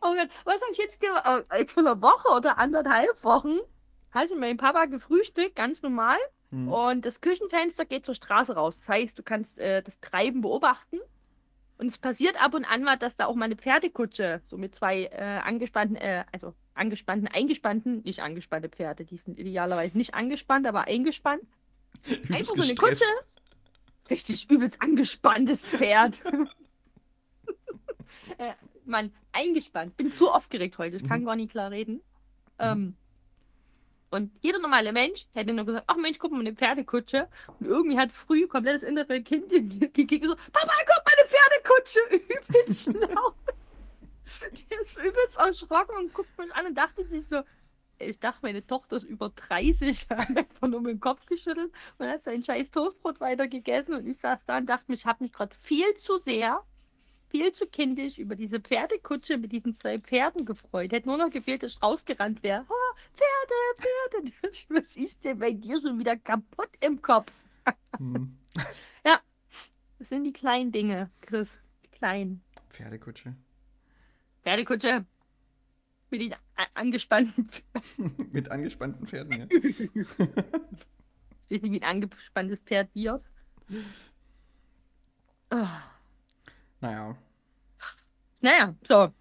[0.00, 1.24] Oh Gott, was habe ich jetzt gemacht?
[1.68, 3.58] Vor einer Woche oder anderthalb Wochen
[4.14, 6.18] mit meinem Papa gefrühstückt, ganz normal.
[6.50, 6.68] Hm.
[6.68, 8.78] Und das Küchenfenster geht zur Straße raus.
[8.78, 10.98] Das heißt, du kannst äh, das Treiben beobachten.
[11.82, 14.72] Und es passiert ab und an mal, dass da auch mal eine Pferdekutsche, so mit
[14.72, 20.64] zwei äh, angespannten, äh, also angespannten, eingespannten, nicht angespannte Pferde, die sind idealerweise nicht angespannt,
[20.68, 21.42] aber eingespannt.
[22.06, 23.02] Übelst Einfach so eine gestresst.
[23.02, 24.10] Kutsche.
[24.10, 26.20] Richtig übelst angespanntes Pferd.
[28.38, 28.52] äh,
[28.84, 29.96] Mann, eingespannt.
[29.96, 30.98] Bin zu aufgeregt heute.
[30.98, 31.24] Ich kann Mhm.
[31.24, 32.00] gar nicht klar reden.
[32.60, 32.94] Ähm,
[34.12, 37.28] und jeder normale Mensch hätte nur gesagt, ach Mensch, guck mal, eine Pferdekutsche.
[37.58, 39.48] Und irgendwie hat früh komplett das innere Kind
[39.94, 41.01] gekickt und so, Papa, guck
[41.62, 42.00] Pferdekutsche.
[42.10, 43.34] Übelst laut.
[44.70, 47.42] Der ist übelst erschrocken und guckt mich an und dachte sich so,
[47.98, 51.70] ich dachte, meine Tochter ist über 30, da hat einfach nur mit dem Kopf geschüttelt
[51.98, 55.06] und hat sein scheiß Toastbrot weiter gegessen und ich saß da und dachte mir, ich
[55.06, 56.64] habe mich gerade viel zu sehr
[57.32, 60.92] viel zu kindisch über diese Pferdekutsche mit diesen zwei Pferden gefreut.
[60.92, 62.66] Hätte nur noch gefehlt, dass ich rausgerannt wäre.
[62.68, 64.32] Oh, Pferde, Pferde.
[64.68, 67.32] Was ist denn bei dir schon wieder kaputt im Kopf?
[67.96, 68.36] Hm.
[70.02, 71.48] das sind die kleinen Dinge, Chris.
[71.84, 72.42] Die kleinen.
[72.70, 73.36] Pferdekutsche.
[74.42, 75.06] Pferdekutsche.
[76.10, 76.34] Mit den
[76.74, 78.28] angespannten Pferden.
[78.32, 79.46] mit angespannten Pferden, ja.
[81.48, 83.22] Nicht, wie ein angespanntes Pferd wird.
[85.52, 85.68] Oh.
[86.80, 87.16] Naja.
[88.40, 89.12] Naja, so.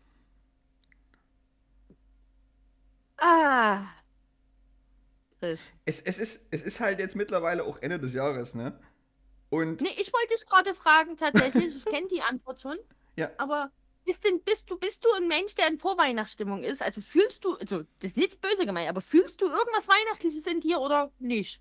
[3.17, 3.85] Ah.
[5.37, 5.59] Chris.
[5.85, 8.79] Es, es, ist, es ist halt jetzt mittlerweile auch Ende des Jahres, ne?
[9.51, 9.81] Und.
[9.81, 11.75] Nee, ich wollte dich gerade fragen, tatsächlich.
[11.75, 12.77] ich kenne die Antwort schon.
[13.17, 13.29] Ja.
[13.37, 13.69] Aber
[14.05, 16.81] bist, denn, bist, du, bist du ein Mensch, der in Vorweihnachtsstimmung ist?
[16.81, 20.61] Also fühlst du, also das ist nichts böse gemeint, aber fühlst du irgendwas Weihnachtliches in
[20.61, 21.59] dir oder nicht?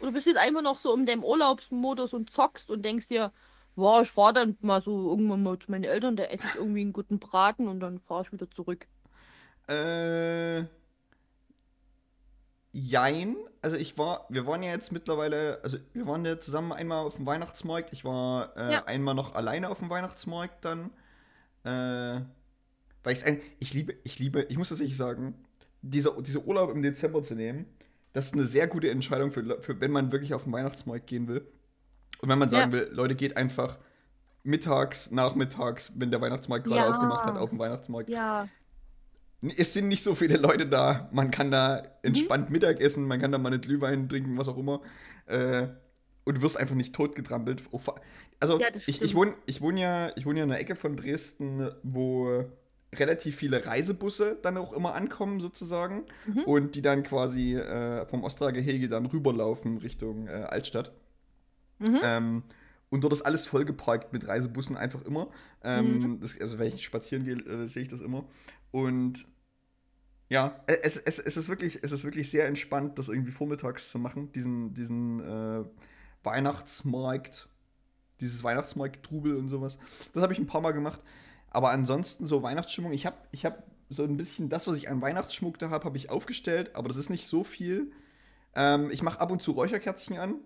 [0.00, 3.32] Oder bist du jetzt einfach noch so in dem Urlaubsmodus und zockst und denkst dir,
[3.76, 6.82] boah, ich fahre dann mal so irgendwann mal zu meinen Eltern, da esse ich irgendwie
[6.82, 8.86] einen guten Braten und dann fahre ich wieder zurück.
[9.68, 10.64] Äh.
[12.72, 13.36] Jein.
[13.62, 17.16] Also ich war, wir waren ja jetzt mittlerweile, also wir waren ja zusammen einmal auf
[17.16, 17.92] dem Weihnachtsmarkt.
[17.92, 18.84] Ich war äh, ja.
[18.84, 20.90] einmal noch alleine auf dem Weihnachtsmarkt dann.
[21.64, 22.20] Äh,
[23.02, 23.24] weil ich
[23.58, 25.34] ich liebe, ich liebe, ich muss das nicht sagen,
[25.82, 27.66] dieser, dieser Urlaub im Dezember zu nehmen,
[28.12, 31.28] das ist eine sehr gute Entscheidung, für, für wenn man wirklich auf den Weihnachtsmarkt gehen
[31.28, 31.46] will.
[32.20, 32.78] Und wenn man sagen ja.
[32.78, 33.78] will, Leute, geht einfach
[34.42, 36.90] mittags, nachmittags, wenn der Weihnachtsmarkt gerade ja.
[36.90, 38.08] aufgemacht hat, auf den Weihnachtsmarkt.
[38.10, 38.48] Ja.
[39.56, 41.08] Es sind nicht so viele Leute da.
[41.12, 42.52] Man kann da entspannt mhm.
[42.52, 44.82] Mittag essen, man kann da mal eine Glühwein trinken, was auch immer.
[45.26, 45.68] Äh,
[46.24, 47.62] und du wirst einfach nicht totgetrampelt.
[48.38, 51.70] Also, ja, ich, ich wohne ich wohn ja, wohn ja in einer Ecke von Dresden,
[51.82, 52.44] wo
[52.94, 56.04] relativ viele Reisebusse dann auch immer ankommen, sozusagen.
[56.26, 56.42] Mhm.
[56.44, 60.92] Und die dann quasi äh, vom Ostergehege dann rüberlaufen Richtung äh, Altstadt.
[61.78, 62.00] Mhm.
[62.02, 62.42] Ähm,
[62.90, 65.28] und dort ist alles vollgeparkt mit Reisebussen, einfach immer.
[65.62, 66.20] Ähm, mhm.
[66.20, 68.24] das, also, wenn ich spazieren gehe, äh, sehe ich das immer.
[68.70, 69.26] Und
[70.28, 73.90] ja, äh, es, es, es, ist wirklich, es ist wirklich sehr entspannt, das irgendwie vormittags
[73.90, 75.64] zu machen, diesen, diesen äh,
[76.22, 77.48] Weihnachtsmarkt,
[78.20, 79.78] dieses Weihnachtsmarkt-Trubel und sowas.
[80.14, 81.00] Das habe ich ein paar Mal gemacht.
[81.50, 85.02] Aber ansonsten so Weihnachtsstimmung, ich habe ich hab so ein bisschen das, was ich an
[85.02, 87.90] Weihnachtsschmuck da habe, habe ich aufgestellt, aber das ist nicht so viel.
[88.54, 90.36] Ähm, ich mache ab und zu Räucherkerzchen an.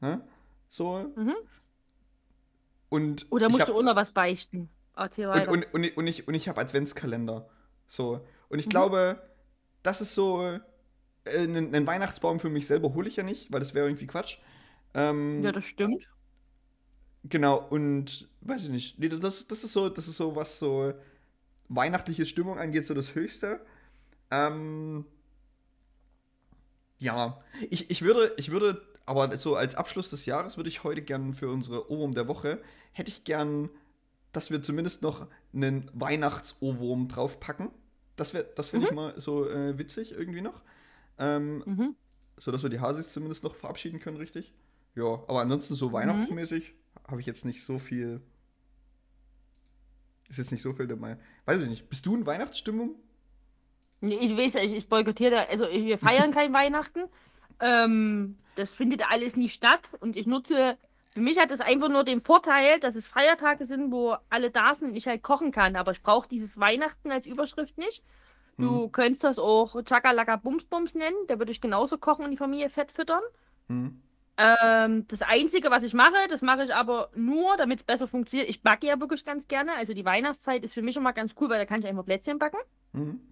[0.00, 0.20] Ne?
[0.68, 1.12] So.
[1.16, 1.34] Mhm.
[2.88, 4.68] Und Oder musst hab, du auch noch was beichten?
[5.48, 7.48] Und, und, und, und, ich, und ich habe Adventskalender.
[7.88, 8.20] So.
[8.48, 8.70] Und ich mhm.
[8.70, 9.22] glaube,
[9.82, 10.42] das ist so.
[10.42, 10.60] Äh,
[11.26, 14.38] einen, Weihnachtsbaum für mich selber hole ich ja nicht, weil das wäre irgendwie Quatsch.
[14.94, 16.06] Ähm, ja, das stimmt.
[17.24, 20.94] Genau, und weiß ich nicht, nee, das, das ist so, das ist so, was so
[21.68, 23.60] weihnachtliche Stimmung angeht, so das Höchste.
[24.30, 25.04] Ähm,
[26.98, 31.02] ja, ich, ich würde, ich würde, aber so als Abschluss des Jahres würde ich heute
[31.02, 32.60] gern für unsere Ohrwurm der Woche,
[32.92, 33.70] hätte ich gern,
[34.36, 37.70] dass wir zumindest noch einen Weihnachts-Ohrwurm draufpacken.
[38.16, 38.90] Das wäre, das finde mhm.
[38.90, 40.62] ich mal so äh, witzig irgendwie noch.
[41.18, 41.96] Ähm, mhm.
[42.36, 44.52] So dass wir die Hasis zumindest noch verabschieden können, richtig?
[44.94, 45.92] Ja, aber ansonsten so mhm.
[45.94, 46.74] weihnachtsmäßig
[47.08, 48.20] habe ich jetzt nicht so viel.
[50.28, 51.16] Ist jetzt nicht so viel dabei.
[51.46, 51.88] Weiß ich nicht.
[51.88, 52.96] Bist du in Weihnachtsstimmung?
[54.02, 57.04] Ich weiß, ich, ich boykottiere da, also wir feiern kein Weihnachten.
[57.60, 60.76] Ähm, das findet alles nicht statt und ich nutze,
[61.16, 64.74] für mich hat das einfach nur den Vorteil, dass es Feiertage sind, wo alle da
[64.74, 65.74] sind und ich halt kochen kann.
[65.74, 68.02] Aber ich brauche dieses Weihnachten als Überschrift nicht.
[68.58, 68.92] Du hm.
[68.92, 72.92] könntest das auch Chakalaka Bumsbums nennen, da würde ich genauso kochen und die Familie fett
[72.92, 73.22] füttern.
[73.70, 74.02] Hm.
[74.36, 78.50] Ähm, das Einzige, was ich mache, das mache ich aber nur, damit es besser funktioniert.
[78.50, 79.72] Ich backe ja wirklich ganz gerne.
[79.74, 82.38] Also die Weihnachtszeit ist für mich immer ganz cool, weil da kann ich einfach Plätzchen
[82.38, 82.58] backen.
[82.92, 83.22] Mhm.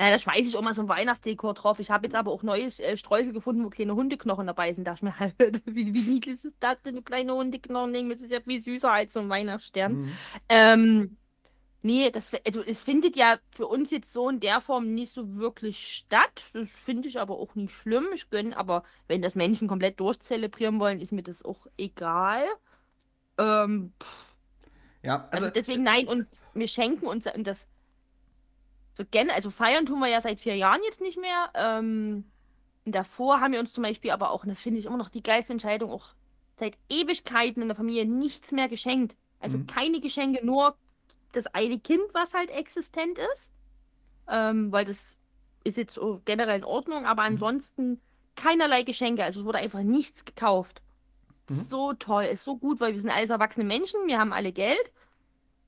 [0.00, 1.78] Äh, da schweiße ich auch mal so ein Weihnachtsdekor drauf.
[1.78, 4.86] Ich habe jetzt aber auch neue äh, Sträuche gefunden, wo kleine Hundeknochen dabei sind.
[4.86, 8.08] Da dachte ich mir, wie, wie niedlich ist das denn, kleine Hundeknochen?
[8.08, 9.92] Das ist ja viel süßer als so ein Weihnachtsstern.
[9.92, 10.12] Mhm.
[10.48, 11.16] Ähm,
[11.82, 15.36] Nee, das, also es findet ja für uns jetzt so in der Form nicht so
[15.36, 16.42] wirklich statt.
[16.52, 18.06] Das finde ich aber auch nicht schlimm.
[18.14, 22.44] Ich gönne, aber wenn das Menschen komplett durchzelebrieren wollen, ist mir das auch egal.
[23.38, 23.94] Ähm,
[25.02, 27.66] ja, also, also, deswegen nein, und wir schenken uns und das
[29.00, 31.50] so gerne, also feiern tun wir ja seit vier Jahren jetzt nicht mehr.
[31.54, 32.24] Ähm,
[32.84, 35.22] davor haben wir uns zum Beispiel aber auch, und das finde ich immer noch die
[35.22, 36.08] geilste Entscheidung, auch
[36.58, 39.16] seit Ewigkeiten in der Familie nichts mehr geschenkt.
[39.40, 39.66] Also mhm.
[39.66, 40.76] keine Geschenke, nur
[41.32, 43.50] das eine Kind, was halt existent ist.
[44.28, 45.16] Ähm, weil das
[45.64, 47.28] ist jetzt so generell in Ordnung, aber mhm.
[47.28, 48.00] ansonsten
[48.36, 49.24] keinerlei Geschenke.
[49.24, 50.82] Also es wurde einfach nichts gekauft.
[51.48, 51.66] Mhm.
[51.70, 54.92] So toll, ist so gut, weil wir sind alles erwachsene Menschen, wir haben alle Geld.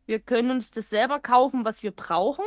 [0.04, 2.44] Wir können uns das selber kaufen, was wir brauchen.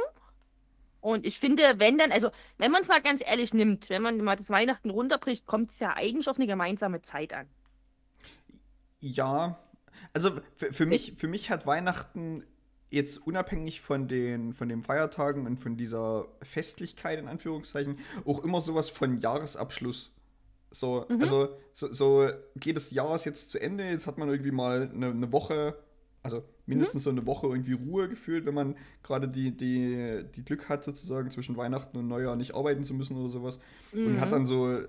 [1.06, 4.18] Und ich finde, wenn dann, also wenn man es mal ganz ehrlich nimmt, wenn man
[4.18, 7.48] mal das Weihnachten runterbricht, kommt es ja eigentlich auf eine gemeinsame Zeit an.
[9.02, 9.60] Ja,
[10.13, 12.44] also für, für mich, für mich hat Weihnachten
[12.89, 18.60] jetzt unabhängig von den, von den Feiertagen und von dieser Festlichkeit in Anführungszeichen auch immer
[18.60, 20.12] sowas von Jahresabschluss.
[20.72, 21.22] So, Mhm.
[21.22, 24.89] also so, so geht das Jahr ist jetzt zu Ende, jetzt hat man irgendwie mal
[24.91, 25.78] eine, eine Woche,
[26.26, 30.68] also mindestens so eine Woche irgendwie Ruhe gefühlt, wenn man gerade die, die, die Glück
[30.70, 33.60] hat, sozusagen zwischen Weihnachten und Neujahr nicht arbeiten zu müssen oder sowas.
[33.94, 34.32] Und hat Mhm.
[34.32, 34.80] dann so,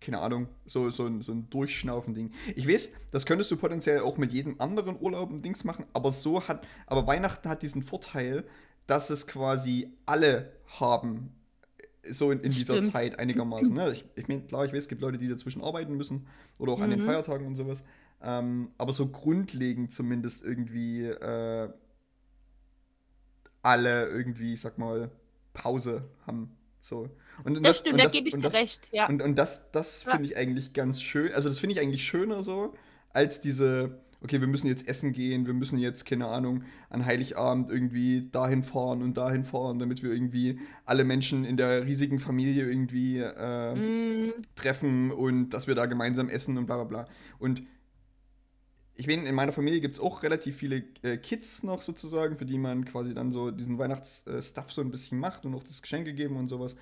[0.00, 2.32] keine Ahnung, so, so, ein, so ein Durchschnaufen-Ding.
[2.56, 6.10] Ich weiß, das könntest du potenziell auch mit jedem anderen Urlaub ein Dings machen, aber
[6.10, 8.44] so hat, aber Weihnachten hat diesen Vorteil,
[8.88, 11.32] dass es quasi alle haben,
[12.10, 12.92] so in, in dieser Stimmt.
[12.92, 13.76] Zeit einigermaßen.
[13.76, 13.92] Ne?
[13.92, 16.26] Ich, ich meine, klar, ich weiß, es gibt Leute, die dazwischen arbeiten müssen
[16.58, 17.04] oder auch an den Mhm.
[17.04, 17.84] Feiertagen und sowas.
[18.22, 21.68] Ähm, aber so grundlegend zumindest irgendwie äh,
[23.62, 25.10] alle irgendwie, ich sag mal,
[25.54, 26.56] Pause haben.
[26.80, 27.08] So.
[27.44, 29.08] Und, Das stimmt, und da gebe ich dir recht, ja.
[29.08, 31.32] Und, und das, das finde ich eigentlich ganz schön.
[31.32, 32.74] Also, das finde ich eigentlich schöner so,
[33.12, 37.70] als diese, okay, wir müssen jetzt essen gehen, wir müssen jetzt, keine Ahnung, an Heiligabend
[37.70, 42.68] irgendwie dahin fahren und dahin fahren, damit wir irgendwie alle Menschen in der riesigen Familie
[42.68, 47.04] irgendwie äh, Mm, treffen und dass wir da gemeinsam essen und bla bla bla.
[47.38, 47.62] Und
[48.94, 52.44] ich meine, in meiner Familie gibt es auch relativ viele äh, Kids noch sozusagen, für
[52.46, 56.12] die man quasi dann so diesen Weihnachtsstuff so ein bisschen macht und auch das Geschenke
[56.14, 56.76] geben und sowas.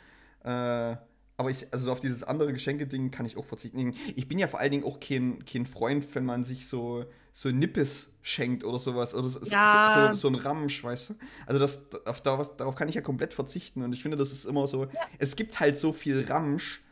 [0.45, 0.97] Äh,
[1.37, 3.95] aber ich, also so auf dieses andere Geschenke-Ding kann ich auch verzichten.
[4.15, 7.51] Ich bin ja vor allen Dingen auch kein, kein Freund, wenn man sich so, so
[7.51, 9.15] Nippes schenkt oder sowas.
[9.15, 9.89] Oder so, Ja.
[9.89, 11.15] so, so, so ein Ramsch, weißt du?
[11.47, 13.83] Also das, auf, darauf, darauf kann ich ja komplett verzichten.
[13.83, 14.89] Und ich finde, das ist immer so.
[15.19, 16.83] Es gibt halt so viel Ramsch.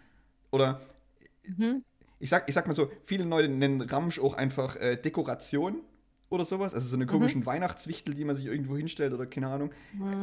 [0.50, 0.80] Oder
[1.44, 1.84] mhm.
[2.20, 5.82] Ich sag, ich sag mal so, viele Leute nennen Ramsch auch einfach äh, Dekoration
[6.30, 6.74] oder sowas.
[6.74, 9.70] Also so eine komischen Weihnachtswichtel, die man sich irgendwo hinstellt oder keine Ahnung.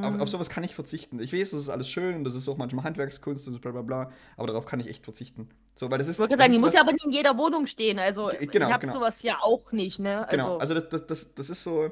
[0.04, 1.20] Auf, auf sowas kann ich verzichten.
[1.20, 3.82] Ich weiß, das ist alles schön und das ist auch manchmal Handwerkskunst und bla bla
[3.82, 5.50] bla, aber darauf kann ich echt verzichten.
[5.76, 6.16] So, weil das ist.
[6.16, 7.98] Ich wollte sagen, die muss ja aber nicht in jeder Wohnung stehen.
[7.98, 9.00] Also Ge- genau, ich habe genau.
[9.00, 10.28] sowas ja auch nicht, ne?
[10.30, 11.92] Genau, Also, also das, das, das, das ist so.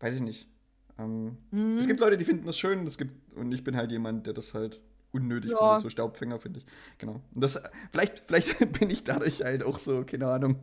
[0.00, 0.48] Weiß ich nicht.
[0.98, 1.78] Ähm, mhm.
[1.78, 4.34] Es gibt Leute, die finden das schön, es gibt, und ich bin halt jemand, der
[4.34, 4.80] das halt
[5.16, 5.58] unnötig Ja.
[5.58, 6.66] findet, so Staubfänger, finde ich.
[6.98, 7.20] Genau.
[7.34, 7.60] Und das,
[7.92, 10.56] vielleicht, vielleicht bin ich dadurch halt auch so, keine Ahnung.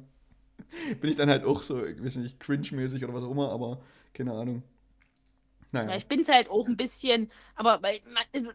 [1.02, 3.82] Bin ich dann halt auch so, ich weiß nicht, cringe-mäßig oder was auch immer, aber
[4.13, 4.63] keine Ahnung.
[5.72, 5.98] Ja, Naja.
[5.98, 8.54] ich bin es halt auch ein bisschen, aber weil, man-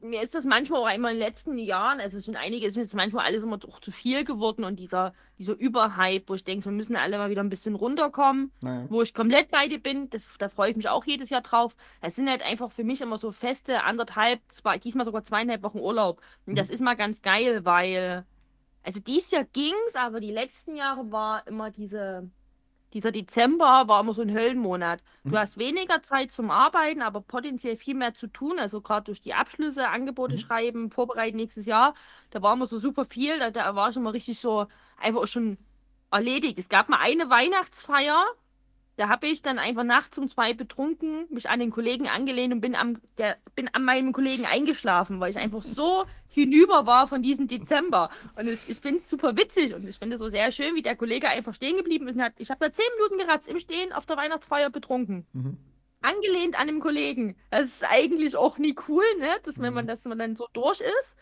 [0.00, 2.82] mir ist das manchmal auch immer in den letzten Jahren, also schon einige, ist mir
[2.84, 6.64] das manchmal alles immer doch zu viel geworden und dieser, dieser Überhype, wo ich denke,
[6.66, 8.86] wir müssen alle mal wieder ein bisschen runterkommen, Naja.
[8.88, 11.76] wo ich komplett bei dir bin, das, da freue ich mich auch jedes Jahr drauf.
[12.00, 15.78] Es sind halt einfach für mich immer so feste anderthalb, zwei, diesmal sogar zweieinhalb Wochen
[15.78, 16.20] Urlaub.
[16.46, 16.74] Und das Mhm.
[16.74, 18.24] ist mal ganz geil, weil,
[18.82, 22.30] also dieses Jahr ging's, aber die letzten Jahre war immer diese,
[22.94, 25.02] dieser Dezember war immer so ein Höllenmonat.
[25.28, 25.36] Du Mhm.
[25.36, 28.58] hast weniger Zeit zum Arbeiten, aber potenziell viel mehr zu tun.
[28.58, 30.38] Also gerade durch die Abschlüsse, Angebote Mhm.
[30.38, 31.94] schreiben, vorbereiten nächstes Jahr.
[32.30, 33.38] Da war immer so super viel.
[33.38, 35.58] Da, da war schon mal richtig so einfach schon
[36.10, 36.58] erledigt.
[36.58, 38.24] Es gab mal eine Weihnachtsfeier.
[38.98, 42.60] Da habe ich dann einfach nachts um zwei betrunken, mich an den Kollegen angelehnt und
[42.60, 47.22] bin, am, der, bin an meinem Kollegen eingeschlafen, weil ich einfach so hinüber war von
[47.22, 48.10] diesem Dezember.
[48.34, 50.82] Und ich, ich finde es super witzig und ich finde es so sehr schön, wie
[50.82, 52.16] der Kollege einfach stehen geblieben ist.
[52.16, 55.24] Und hat, ich habe da zehn Minuten geratzt im Stehen auf der Weihnachtsfeier betrunken.
[55.32, 55.58] Mhm.
[56.00, 57.36] Angelehnt an dem Kollegen.
[57.50, 59.30] Das ist eigentlich auch nie cool, ne?
[59.44, 59.88] Dass wenn man, Mhm.
[59.90, 61.16] dass man dann so durch ist.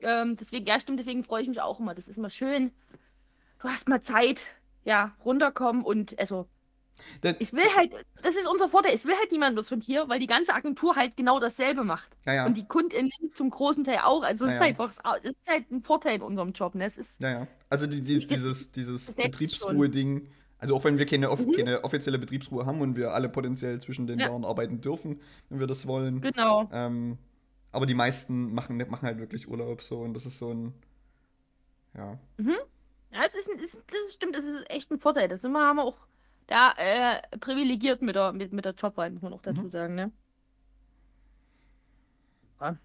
[0.00, 1.94] Ähm, deswegen, ja, stimmt, deswegen freue ich mich auch immer.
[1.94, 2.72] Das ist immer schön.
[3.62, 4.42] Du hast mal Zeit,
[4.84, 6.46] ja, runterkommen und also
[7.20, 10.08] Das, ich will halt, das ist unser Vorteil, es will halt niemand was von hier,
[10.08, 12.10] weil die ganze Agentur halt genau dasselbe macht.
[12.26, 12.46] ja, ja.
[12.46, 14.22] Und die KundInnen zum großen Teil auch.
[14.22, 16.74] Also es Ja, ist einfach, es ist halt ein Vorteil in unserem Job.
[16.74, 16.86] Ne?
[16.86, 17.46] Es ist, Ja, ja.
[17.70, 21.52] Also die, die, dieses, dieses Betriebsruhe-Ding, also auch wenn wir keine, Mhm.
[21.52, 24.28] keine offizielle Betriebsruhe haben und wir alle potenziell zwischen den Ja.
[24.28, 26.20] Jahren arbeiten dürfen, wenn wir das wollen.
[26.20, 26.68] genau.
[26.72, 27.18] Ähm,
[27.72, 30.74] aber die meisten machen, machen halt wirklich Urlaub so und das ist so ein.
[31.94, 32.18] Ja.
[32.38, 35.28] Ja, es ist, ein, es ist, das stimmt, es ist echt ein Vorteil.
[35.28, 35.96] Das sind wir, haben wir auch
[36.52, 39.70] da äh, privilegiert mit der, mit, mit der Jobwahl, muss man auch dazu Mhm.
[39.70, 39.94] sagen.
[39.94, 40.12] Ne?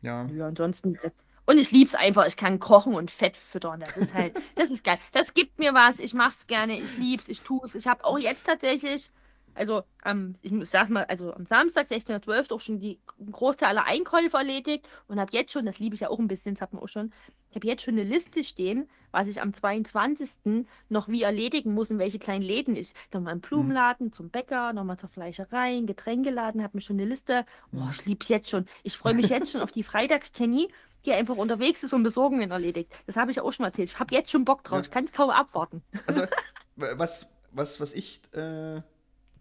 [0.01, 0.27] Ja.
[0.27, 0.97] Ja, ansonsten.
[1.45, 3.79] Und ich lieb's einfach, ich kann kochen und Fett füttern.
[3.79, 4.99] Das ist halt, das ist geil.
[5.13, 7.75] Das gibt mir was, ich mach's gerne, ich lieb's, ich tu's.
[7.75, 9.11] Ich habe auch jetzt tatsächlich,
[9.53, 12.51] also am, ich muss sag mal, also am Samstag, 16.12.
[12.53, 16.01] auch schon die einen Großteil aller Einkäufe erledigt und habe jetzt schon, das liebe ich
[16.01, 18.43] ja auch ein bisschen, das hat man auch schon, ich habe jetzt schon eine Liste
[18.43, 20.65] stehen, was ich am 22.
[20.89, 22.93] noch wie erledigen muss, in welche kleinen Läden ich.
[23.13, 27.45] Nochmal im Blumenladen, zum Bäcker, nochmal zur Fleischerei, Getränkeladen, habe mir schon eine Liste.
[27.73, 27.89] Oh, Mhm.
[27.91, 28.65] ich lieb's jetzt schon.
[28.83, 30.69] Ich freue mich jetzt schon auf die Freitags-Jenny,
[31.05, 32.91] die einfach unterwegs ist und Besorgungen erledigt.
[33.05, 33.89] Das habe ich auch schon mal erzählt.
[33.89, 34.79] Ich habe jetzt schon Bock drauf.
[34.79, 34.83] Ja.
[34.83, 35.81] Ich kann es kaum abwarten.
[36.05, 36.23] Also,
[36.75, 38.81] was, was, was ich äh,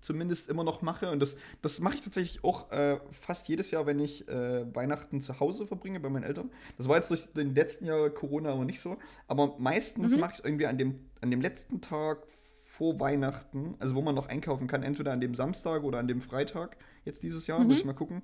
[0.01, 3.87] zumindest immer noch mache, und das, das mache ich tatsächlich auch äh, fast jedes Jahr,
[3.87, 6.51] wenn ich äh, Weihnachten zu Hause verbringe bei meinen Eltern.
[6.77, 8.97] Das war jetzt durch den letzten Jahr Corona aber nicht so.
[9.27, 10.21] Aber meistens Mhm.
[10.21, 12.27] mache ich es irgendwie an dem, an dem letzten Tag
[12.65, 16.21] vor Weihnachten, also wo man noch einkaufen kann, entweder an dem Samstag oder an dem
[16.21, 17.69] Freitag, jetzt dieses Jahr, Mhm.
[17.69, 18.23] muss ich mal gucken.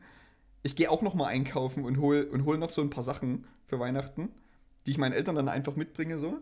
[0.62, 3.46] Ich gehe auch noch mal einkaufen und hol, und hol noch so ein paar Sachen
[3.66, 4.28] für Weihnachten,
[4.86, 6.38] die ich meinen Eltern dann einfach mitbringe, so.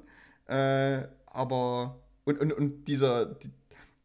[0.53, 3.51] Äh, aber, und, und, und dieser, die,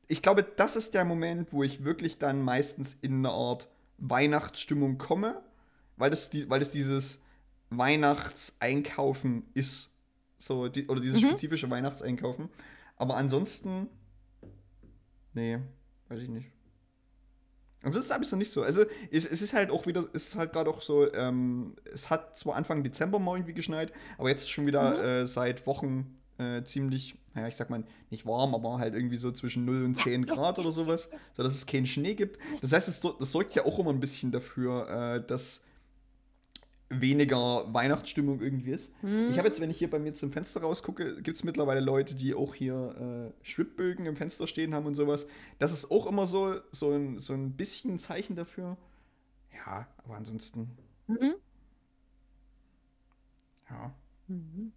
[0.07, 4.97] ich glaube, das ist der Moment, wo ich wirklich dann meistens in eine Art Weihnachtsstimmung
[4.97, 5.41] komme,
[5.97, 7.19] weil das, die, weil das dieses
[7.69, 9.89] Weihnachtseinkaufen ist.
[10.37, 11.27] So, die, oder dieses Mhm.
[11.29, 12.49] spezifische Weihnachtseinkaufen.
[12.97, 13.89] Aber ansonsten,
[15.33, 15.59] nee,
[16.09, 16.51] weiß ich nicht.
[17.81, 18.63] Aber das ist ein bisschen nicht so.
[18.63, 22.09] Also, es, es ist halt auch wieder, es ist halt gerade auch so, ähm, es
[22.09, 25.03] hat zwar Anfang Dezember mal irgendwie geschneit, aber jetzt schon wieder Mhm.
[25.03, 29.31] äh, seit Wochen äh, ziemlich, naja, ich sag mal, nicht warm, aber halt irgendwie so
[29.31, 32.39] zwischen 0 und 10 Grad oder sowas, sodass es keinen Schnee gibt.
[32.61, 35.61] Das heißt, es, das sorgt ja auch immer ein bisschen dafür, äh, dass
[36.89, 38.93] weniger Weihnachtsstimmung irgendwie ist.
[39.01, 39.29] Hm.
[39.29, 42.13] Ich habe jetzt, wenn ich hier bei mir zum Fenster rausgucke, gibt es mittlerweile Leute,
[42.15, 45.25] die auch hier äh, Schwibbögen im Fenster stehen haben und sowas.
[45.57, 48.77] Das ist auch immer so, so, ein, so ein bisschen ein Zeichen dafür.
[49.65, 50.69] Ja, aber ansonsten,
[51.07, 51.35] Mhm.
[53.69, 53.93] ja.
[54.27, 54.71] Mhm.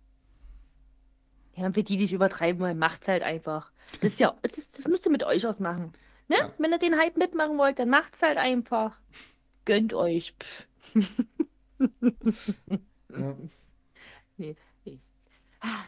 [1.58, 3.70] Ja, und für die, die nicht übertreiben wollen, macht's halt einfach.
[4.00, 5.92] Das ist ja, das, das müsst ihr mit euch ausmachen.
[6.28, 6.36] Ne?
[6.36, 6.52] Ja.
[6.58, 8.96] Wenn ihr den Hype mitmachen wollt, dann macht's halt einfach.
[9.64, 10.34] Gönnt euch.
[10.94, 11.02] Ja.
[14.36, 14.98] Nee, nee.
[15.60, 15.84] Ah.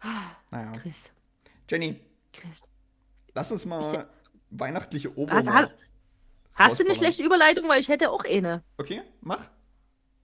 [0.00, 0.72] Ah, Naja.
[0.72, 1.12] Chris,
[1.68, 2.00] Jenny,
[2.32, 2.60] Chris.
[3.34, 4.00] lass uns mal Ich-
[4.58, 5.52] weihnachtliche Hast, Obermann.
[5.54, 5.74] hast,
[6.54, 8.62] hast du eine schlechte Überleitung, weil ich hätte auch eine.
[8.78, 9.50] Okay, mach.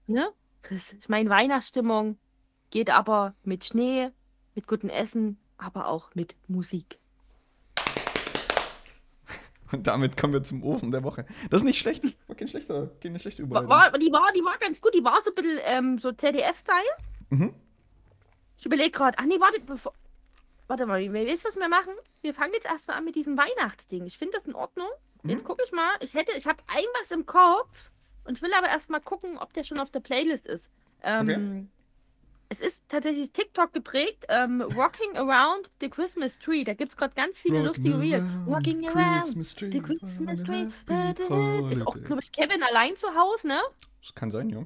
[0.07, 0.31] Ne?
[0.63, 2.17] Chris, ich meine, Weihnachtsstimmung
[2.71, 4.09] geht aber mit Schnee,
[4.55, 6.97] mit gutem Essen, aber auch mit Musik.
[9.71, 11.25] Und damit kommen wir zum Ofen der Woche.
[11.49, 12.03] Das ist nicht schlecht.
[12.27, 13.69] War kein schlechter, keine schlechte Überleitung.
[13.71, 16.77] war, die, war, die war ganz gut, die war so ein bisschen ähm, so ZDF-Style.
[17.31, 17.55] Mhm.
[18.59, 19.93] Ich überlege gerade, ach nee, warte, bevor,
[20.67, 21.93] warte mal, wir wisst, was wir machen?
[22.21, 24.05] Wir fangen jetzt erstmal an mit diesem Weihnachtsding.
[24.05, 24.87] Ich finde das in Ordnung.
[25.23, 25.47] Jetzt Mhm.
[25.47, 25.89] gucke ich mal.
[26.01, 27.89] Ich hätte, ich habe irgendwas im Kopf
[28.25, 30.69] und will aber erstmal gucken, ob der schon auf der Playlist ist.
[31.01, 31.65] Ähm, Okay.
[32.49, 34.25] Es ist tatsächlich TikTok geprägt.
[34.29, 36.63] Ähm, Walking Around the Christmas Tree.
[36.63, 38.25] Da gibt es gerade ganz viele lustige Reels.
[38.45, 40.67] Walking around the Christmas Tree.
[40.85, 41.69] Da, da, da.
[41.69, 43.59] Ist auch, glaube ich, Kevin allein zu Hause, ne?
[44.01, 44.63] Das kann sein, ja.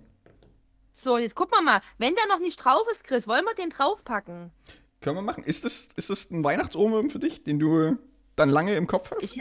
[0.95, 1.81] So, jetzt gucken wir mal.
[1.97, 4.51] Wenn der noch nicht drauf ist, Chris, wollen wir den draufpacken?
[4.99, 5.43] Können wir machen.
[5.43, 7.97] Ist das, ist das ein Weihnachtsohrwurm für dich, den du
[8.35, 9.23] dann lange im Kopf hast?
[9.23, 9.35] Ich,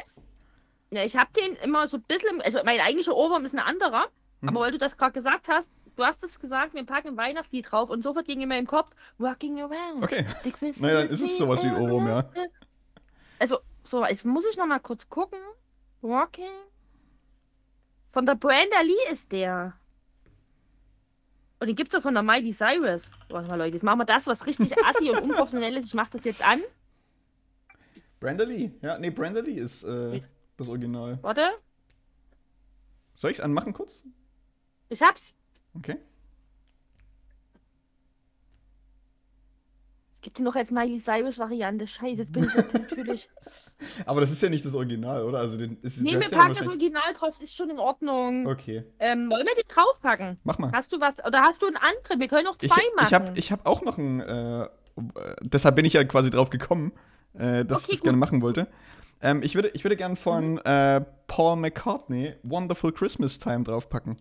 [0.90, 4.06] ja, ich habe den immer so ein bisschen, also mein eigentlicher Ohrwurm ist ein anderer,
[4.42, 4.50] Mhm.
[4.50, 7.90] aber weil du das gerade gesagt hast, du hast es gesagt, wir packen Weihnachtslied drauf
[7.90, 10.04] und sofort ging mir im Kopf, Walking Around.
[10.04, 10.26] Okay.
[10.78, 12.18] Naja, dann ist es sowas wie Ohrwurm, ja.
[12.18, 12.50] around.
[13.38, 15.38] Also, so, jetzt muss ich noch mal kurz gucken.
[16.02, 16.52] Walking.
[18.12, 19.74] Von der Brenda Lee ist der.
[21.58, 23.02] Und den gibt's auch von der Miley Cyrus.
[23.30, 25.86] Warte mal, Leute, jetzt machen wir das, was richtig assi und unprofessionell ist.
[25.86, 26.60] Ich mach das jetzt an.
[28.20, 28.70] Brenda Lee.
[28.82, 30.20] Ja, nee, Brenda Lee ist äh,
[30.56, 31.18] das Original.
[31.22, 31.50] Warte.
[33.16, 34.04] Soll ich es anmachen kurz?
[34.88, 35.34] Ich hab's.
[35.78, 35.96] Okay.
[40.12, 41.86] Es gibt noch als Miley Cyrus Variante.
[41.86, 43.28] Scheiße, jetzt bin ich jetzt natürlich.
[44.06, 45.38] Aber das ist ja nicht das Original, oder?
[45.38, 48.46] Also den ist Nee, wir ist ja packen das Original drauf, ist schon in Ordnung.
[48.46, 48.82] Okay.
[48.98, 50.38] Ähm, wollen wir den draufpacken?
[50.42, 50.72] Mach mal.
[50.72, 51.14] Hast du was?
[51.24, 52.18] Oder hast du einen anderen?
[52.18, 53.06] Wir können auch Ich, zwei machen.
[53.06, 54.20] ich habe ich hab auch noch ein.
[54.20, 54.68] Äh, äh,
[55.42, 56.92] deshalb bin ich ja quasi drauf gekommen,
[57.34, 58.20] äh, dass Okay, ich das gerne gut.
[58.20, 58.66] machen wollte.
[59.20, 64.16] Ähm, ich würde, ich würde gerne von äh, Paul McCartney Wonderful Christmas Time draufpacken.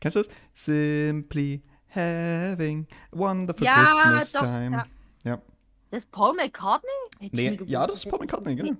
[0.00, 0.28] Kennst du das?
[0.54, 1.62] Simply
[1.94, 4.76] having a wonderful Ja, Christmas doch, time.
[4.76, 4.86] ja.
[5.32, 5.42] Ja.
[5.90, 6.88] Das ist Paul McCartney?
[7.18, 8.76] Hätte Nee, ja, das ist Paul McCartney, genau.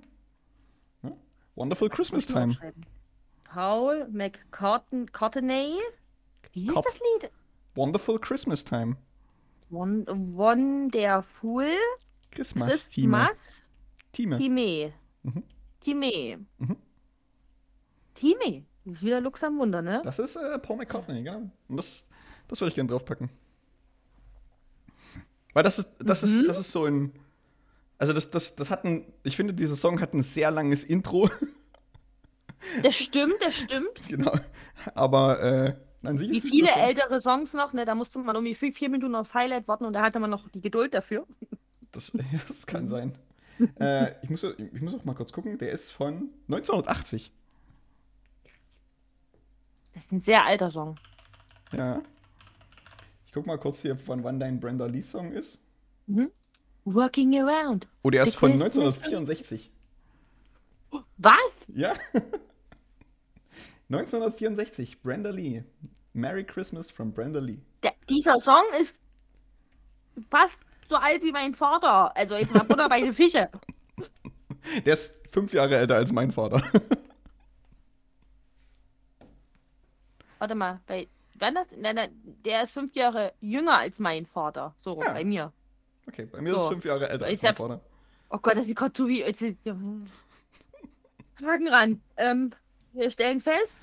[1.03, 1.11] Ja?
[1.55, 2.57] Wonderful Christmas Time.
[3.43, 5.79] Paul McCartney.
[6.53, 7.31] Wie hieß das Lied?
[7.75, 8.97] Wonderful Christmas Time.
[9.69, 11.77] Won Wonderful
[12.31, 13.27] Christmas Time.
[14.13, 14.39] Time.
[14.39, 14.93] Time.
[15.23, 15.43] Mhm.
[15.81, 16.45] Time.
[16.57, 16.77] Mhm.
[18.15, 18.65] Time.
[18.85, 20.01] Ist wieder Lux am Wunder, ne?
[20.03, 21.49] Das ist äh, Paul McCartney, genau.
[21.67, 22.03] Und das,
[22.47, 23.29] das würde ich gerne draufpacken.
[25.53, 26.39] Weil das ist, das Mhm.
[26.41, 27.11] ist, das ist so ein.
[27.97, 29.05] Also das, das, das hat ein.
[29.23, 31.29] Ich finde, dieser Song hat ein sehr langes Intro.
[32.83, 33.89] Das stimmt, das stimmt.
[34.07, 34.33] genau.
[34.93, 35.75] Aber äh,
[36.07, 37.85] an sich Wie viele ältere Songs noch, ne?
[37.85, 40.47] Da musste man irgendwie vier, vier Minuten aufs Highlight warten und da hatte man noch
[40.49, 41.25] die Geduld dafür.
[41.91, 42.11] Das,
[42.47, 43.17] das kann sein.
[43.79, 45.57] äh, ich, muss, ich muss auch mal kurz gucken.
[45.57, 47.33] Der ist von 1980.
[49.93, 50.97] Das ist ein sehr alter Song.
[51.71, 52.01] Ja.
[53.25, 55.59] Ich guck mal kurz hier, von wann dein Brenda Lee Song ist.
[56.07, 56.31] Mhm.
[56.85, 57.87] Working Around.
[58.03, 59.71] Oh, der ist von Christmas 1964.
[61.17, 61.67] Was?
[61.73, 61.93] Ja.
[63.89, 65.63] 1964, Brenda Lee.
[66.13, 67.59] Merry Christmas from Brenda Lee.
[67.83, 68.97] Der, dieser Song ist
[70.29, 70.57] fast
[70.89, 72.15] so alt wie mein Vater.
[72.15, 73.49] Also jetzt mal Butter bei den Fische.
[74.85, 76.61] Der ist fünf Jahre älter als mein Vater.
[80.41, 81.67] Warte mal, bei, wann das?
[81.77, 82.09] Nein, nein,
[82.43, 84.73] der ist fünf Jahre jünger als mein Vater.
[84.81, 85.13] So, Ja.
[85.13, 85.53] bei mir.
[86.07, 86.63] Okay, bei mir ist So.
[86.63, 87.79] es fünf Jahre älter als Ich mein hab- Vater.
[88.31, 89.21] Oh Gott, das sieht gerade so wie.
[89.21, 89.75] ist- ja.
[91.45, 92.01] Haken ran.
[92.17, 92.53] Ähm,
[92.93, 93.77] wir stellen fest,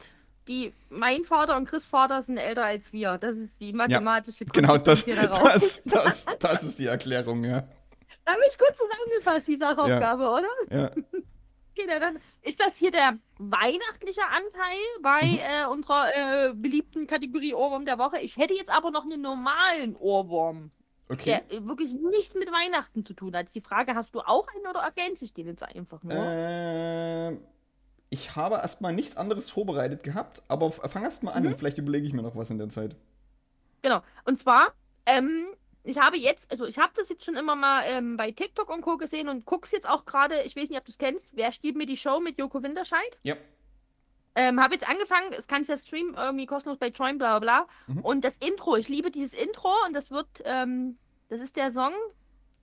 [0.49, 3.19] die, mein Vater und Chris Vater sind älter als wir.
[3.19, 7.69] Das ist die mathematische Genau, das, das, das, das ist die Erklärung, ja.
[8.27, 10.49] Habe ich gut zusammengefasst, die Sachaufgabe, oder?
[10.77, 10.91] ja.
[11.87, 15.39] Na dann ist das hier der weihnachtliche Anteil bei Mhm.
[15.39, 16.07] äh, unserer
[16.49, 18.19] äh, beliebten Kategorie Ohrwurm der Woche.
[18.19, 20.71] Ich hätte jetzt aber noch einen normalen Ohrwurm,
[21.09, 21.43] Okay.
[21.49, 23.55] der äh, wirklich nichts mit Weihnachten zu tun hat.
[23.55, 26.15] Die Frage, hast du auch einen oder ergänze ich den jetzt einfach nur?
[26.17, 27.41] Ähm,
[28.11, 31.49] ich habe erstmal nichts anderes vorbereitet gehabt, aber fang erst mal an Mhm.
[31.51, 32.97] und vielleicht überlege ich mir noch was in der Zeit.
[33.83, 34.03] Genau.
[34.25, 34.73] Und zwar,
[35.07, 35.47] ähm,
[35.89, 38.83] ich habe jetzt, also ich habe das jetzt schon immer mal ähm, bei TikTok und
[38.83, 38.97] Co.
[38.97, 41.77] gesehen und guck's jetzt auch gerade, ich weiß nicht, ob du es kennst, wer stiehlt
[41.77, 43.19] mir die Show mit Joko Winterscheid?
[43.23, 43.37] Ja.
[44.35, 47.95] Ähm, habe jetzt angefangen, es kannst ja streamen, irgendwie kostenlos bei Join, bla bla bla.
[47.95, 48.01] Mhm.
[48.03, 51.93] Und das Intro, ich liebe dieses Intro und das wird, ähm, das ist der Song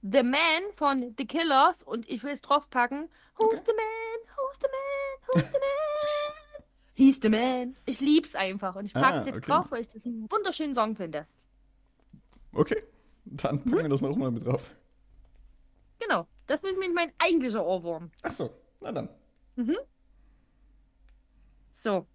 [0.02, 0.40] The Man
[0.76, 3.10] von The Killers und ich will es draufpacken.
[3.38, 3.62] Who's Okay.
[3.66, 4.38] the man?
[4.38, 5.44] Who's the man?
[5.44, 6.64] Who's the man?
[6.94, 7.76] He's the man.
[7.86, 9.46] Ich lieb's einfach und ich packe Ah, es jetzt okay.
[9.52, 11.26] drauf, weil ich das einen wunderschönen Song finde.
[12.54, 12.82] Okay.
[13.26, 14.64] Dann packen wir das noch mal mit drauf.
[16.00, 18.12] Genau, das ist nämlich mein eigentlicher Ohrwurm.
[18.22, 18.52] Ach so,
[18.82, 19.10] na dann.
[21.72, 22.06] So.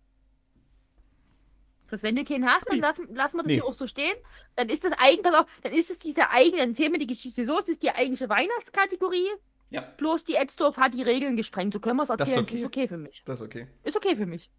[1.89, 3.55] Chris, wenn du keinen hast, dann lassen, lassen wir das Nee.
[3.55, 4.15] hier auch so stehen.
[4.55, 5.23] Dann ist das eigentlich,
[5.63, 8.29] dann ist es diese eigene, dann zählen wir die Geschichte so, es ist die eigentliche
[8.29, 9.27] Weihnachtskategorie,
[9.71, 11.73] Ja, bloß die Edstorf hat die Regeln gesprengt.
[11.73, 12.45] So können wir es Das ist erzählen.
[12.45, 12.59] okay.
[12.61, 13.23] Ist okay für mich.
[13.25, 13.67] das ist okay.
[13.83, 14.51] Ist okay für mich.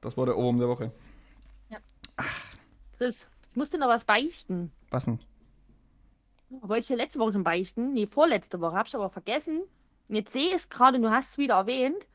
[0.00, 0.92] Das war der Ohrwurm der Woche.
[2.96, 3.26] Chris,
[3.60, 4.72] musste noch was beichten.
[4.90, 5.18] Was denn?
[6.48, 7.92] Wollte ich ja letzte Woche schon beichten.
[7.92, 8.74] Nee, vorletzte Woche.
[8.74, 9.60] Hab ich aber vergessen.
[10.08, 12.06] Und jetzt sehe ich es gerade, du hast es wieder erwähnt.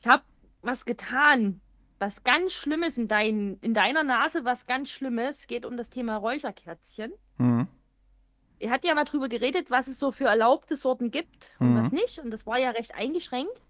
[0.00, 0.22] Ich habe
[0.62, 1.60] was getan.
[2.00, 5.46] Was ganz Schlimmes in, dein, in deiner Nase, was ganz Schlimmes.
[5.46, 7.12] Geht um das Thema Räucherkerzchen.
[7.38, 7.68] Mhm.
[8.58, 11.84] Ihr habt ja mal drüber geredet, was es so für erlaubte Sorten gibt und Mhm.
[11.84, 12.18] was nicht.
[12.18, 13.60] Und das war ja recht eingeschränkt.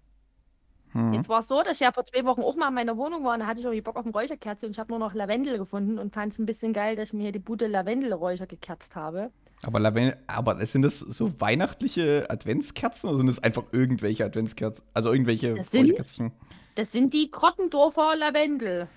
[0.95, 1.13] Mhm.
[1.13, 3.25] Jetzt war es so, dass ich ja vor zwei Wochen auch mal in meiner Wohnung
[3.25, 5.13] war und da hatte ich irgendwie Bock auf ein Räucherkerzchen und ich habe nur noch
[5.13, 8.47] Lavendel gefunden und fand es ein bisschen geil, dass ich mir hier die Bude Lavendelräucher
[8.47, 9.29] gekerzt habe.
[9.63, 14.83] Aber, Lavendel, aber sind das so weihnachtliche Adventskerzen oder sind das einfach irgendwelche Adventskerzen?
[14.93, 16.31] Also irgendwelche Das sind- Räucherkerzen?
[16.75, 18.87] Das sind die Krottendorfer Lavendel.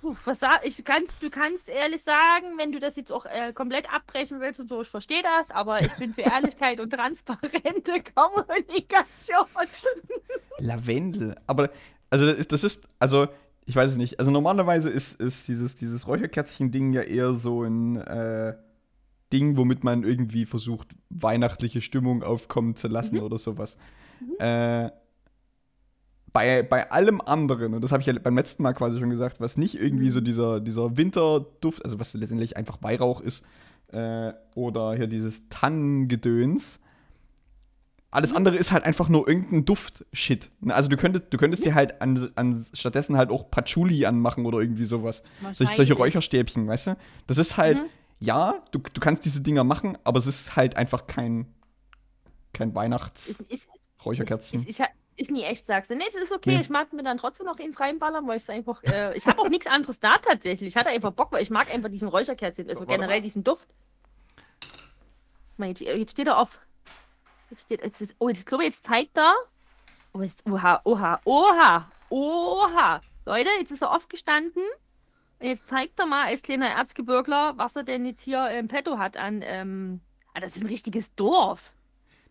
[0.00, 3.52] Puh, was sag, ich kannst, du kannst ehrlich sagen, wenn du das jetzt auch äh,
[3.52, 8.02] komplett abbrechen willst und so, ich verstehe das, aber ich bin für Ehrlichkeit und transparente
[8.14, 9.46] Kommunikation.
[10.58, 11.36] Lavendel.
[11.46, 11.70] Aber,
[12.10, 13.26] also das ist, das ist, also,
[13.66, 14.18] ich weiß es nicht.
[14.18, 18.54] Also normalerweise ist, ist dieses, dieses Räucherkerzchen-Ding ja eher so ein äh,
[19.32, 23.22] Ding, womit man irgendwie versucht, weihnachtliche Stimmung aufkommen zu lassen Mhm.
[23.22, 23.76] oder sowas.
[24.38, 24.90] Äh,
[26.38, 29.40] bei, bei allem anderen, und das habe ich ja beim letzten Mal quasi schon gesagt,
[29.40, 30.10] was nicht irgendwie Mhm.
[30.10, 33.44] so dieser, dieser Winterduft, also was letztendlich einfach Weihrauch ist,
[33.92, 36.78] äh, oder hier dieses Tannengedöns,
[38.10, 40.50] alles andere ist halt einfach nur irgendein Duft-Shit.
[40.60, 44.46] Ne, Also du könntest, du könntest dir halt an, an stattdessen halt auch Patchouli anmachen
[44.46, 45.22] oder irgendwie sowas.
[45.56, 45.94] Solche, solche.
[45.94, 46.96] Räucherstäbchen, weißt du?
[47.26, 47.86] Das ist halt, Mhm.
[48.20, 51.46] ja, du, du kannst diese Dinger machen, aber es ist halt einfach kein,
[52.54, 54.60] kein Ist, ist, Weihnachts-Räucherkerzen.
[54.60, 54.82] ist, ist,
[55.18, 55.96] ist nie echt, sagst du.
[55.96, 56.54] Nee, das ist okay.
[56.54, 56.60] Nee.
[56.62, 58.82] Ich mag mir dann trotzdem noch ins reinballern, weil ich einfach.
[58.84, 60.68] Äh, ich habe auch nichts anderes da tatsächlich.
[60.68, 63.22] Ich hatte einfach Bock, weil ich mag einfach diesen Räucherkerzchen, also Warte generell mal.
[63.22, 63.68] diesen Duft.
[65.56, 66.58] Mal, Jetzt, jetzt steht er auf.
[67.50, 69.34] Jetzt steht, jetzt ist, oh, jetzt glaube ich, jetzt zeigt er.
[70.12, 73.00] Oh, jetzt, oha, oha, oha, oha.
[73.26, 74.62] Leute, jetzt ist er aufgestanden.
[75.40, 78.98] Und jetzt zeigt er mal als kleiner Erzgebirgler, was er denn jetzt hier im Petto
[78.98, 79.42] hat an.
[79.42, 80.00] Ähm,
[80.34, 81.72] ah, das ist ein richtiges Dorf.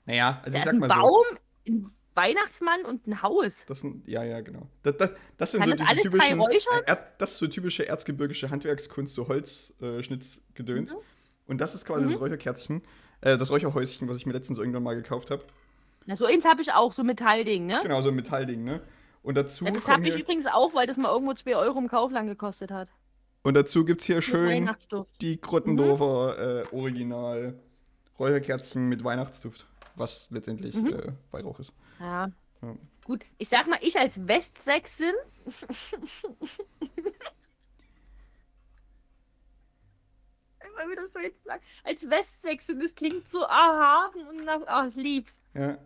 [0.05, 0.95] Naja, also Da ich sag mal so.
[0.95, 1.25] Baum,
[1.67, 3.53] ein Weihnachtsmann und ein Haus.
[3.67, 4.67] Das sind, ja, ja, genau.
[4.83, 7.87] Das, das, das sind Kann so das diese typischen, äh, Erd, das ist so typische
[7.87, 10.93] erzgebirgische Handwerkskunst, so Holzschnitzgedöns.
[10.93, 10.99] Mhm.
[11.47, 12.81] Und das ist quasi das Räucherkerzchen,
[13.21, 15.45] äh, das Räucherhäuschen, was ich mir letztens irgendwann mal gekauft habe.
[16.05, 17.79] Na, so eins habe ich auch, so Metallding, ne?
[17.81, 18.81] Genau, so ein Metallding, ne?
[19.23, 21.87] Und dazu, Ja, das habe ich übrigens auch, weil das mal irgendwo 2 Euro im
[21.89, 22.89] Kaufland gekostet hat.
[23.43, 24.69] und dazu gibt es hier Mit schön
[25.21, 27.55] die Grottendorfer äh, Original
[28.19, 30.87] Räucherkerzchen mit Weihnachtsduft, was letztendlich Mhm.
[30.93, 31.71] äh, Weihrauch ist.
[31.99, 32.31] Ja.
[32.61, 32.75] Ja.
[33.05, 35.13] Gut, ich sag mal, ich als Westsächsin.
[40.59, 41.61] Immer wieder so jetzt sagen.
[41.83, 45.37] Als Westsächsin, das klingt so erhaben und nach, ach, ich lieb's.
[45.53, 45.77] Ja.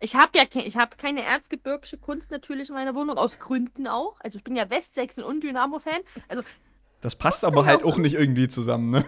[0.00, 3.88] Ich habe ja ke ich hab keine erzgebirgische Kunst natürlich in meiner Wohnung, aus Gründen
[3.88, 4.20] auch.
[4.20, 6.02] Also ich bin ja Westsächsin und Dynamo-Fan.
[6.28, 6.44] Also
[7.00, 9.04] Das passt aber halt auch nicht irgendwie zusammen, ne?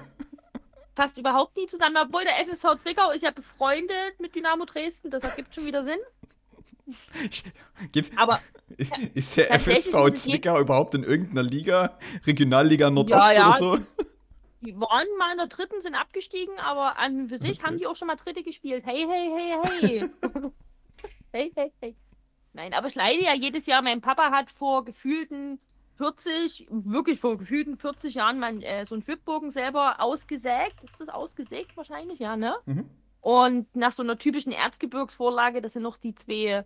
[1.00, 5.22] Passt überhaupt nie zusammen, obwohl der FSV Zwickau ist ja befreundet mit Dynamo Dresden, das
[5.22, 5.98] ergibt schon wieder Sinn.
[7.90, 8.42] Gibt, Aber
[9.14, 11.98] ist, der FSV Zwickau überhaupt in irgendeiner Liga?
[12.26, 13.48] Regionalliga Nordost Ja, ja.
[13.48, 13.78] oder so?
[14.60, 17.62] die waren mal in der dritten, sind abgestiegen, aber an für sich Okay.
[17.66, 18.84] haben die auch schon mal dritte gespielt.
[18.84, 20.10] Hey, hey, hey, hey.
[21.32, 21.96] hey, hey, hey.
[22.52, 23.80] Nein, aber ich leide ja jedes Jahr.
[23.80, 25.60] Mein Papa hat vor gefühlten
[26.00, 30.82] 40, wirklich vor gefühlten 40 Jahren mal äh, so einen Schwibbogen selber ausgesägt.
[30.82, 32.18] Ist das ausgesägt wahrscheinlich?
[32.18, 32.54] Ja, ne?
[32.64, 32.88] Mhm.
[33.20, 36.64] Und nach so einer typischen Erzgebirgsvorlage, das sind noch die zwei,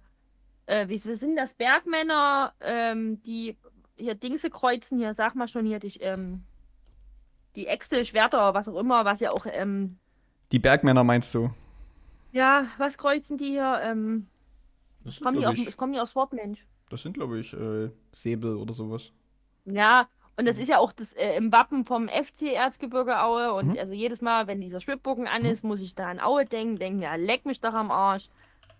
[0.67, 3.57] äh, wie sind das, Bergmänner, ähm, die
[3.97, 6.45] hier Dingse kreuzen, hier, sag mal schon hier, die, ähm,
[7.57, 9.99] die Äxte, Schwerter, was auch immer, was ja auch, ähm,
[10.53, 11.51] Die Bergmänner meinst du?
[12.31, 13.81] ja, was kreuzen die hier?
[13.83, 14.27] Ähm,
[15.05, 16.65] Das kommen, die auf, kommen die aus Wortmensch.
[16.89, 19.13] das sind, glaube ich, äh, Säbel oder sowas.
[19.65, 23.53] Ja, und das ist ja auch das äh, im Wappen vom FC Erzgebirge Aue.
[23.55, 23.79] Und Mhm.
[23.79, 25.49] also jedes Mal, wenn dieser Schwibbogen an Mhm.
[25.49, 28.29] ist, muss ich da an Aue denken, denken, ja, leck mich doch am Arsch.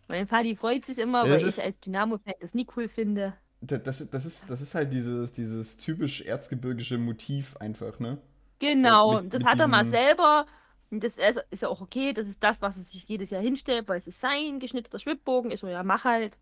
[0.09, 2.89] Mein Vati freut sich immer, Ja, weil das ich ist- als Dynamo-Fan das nie cool
[2.89, 3.35] finde.
[3.61, 8.19] Das, das, das, ist, das ist halt dieses, dieses typisch erzgebirgische Motiv einfach, ne?
[8.59, 10.47] Genau, mit- das mit hat er mal selber.
[10.91, 13.41] Und das ist, ist ja auch okay, das ist das, was er sich jedes Jahr
[13.43, 15.51] hinstellt, weil es ist sein geschnitzelter Schwibbogen.
[15.51, 16.37] Ich so, ja, mach halt.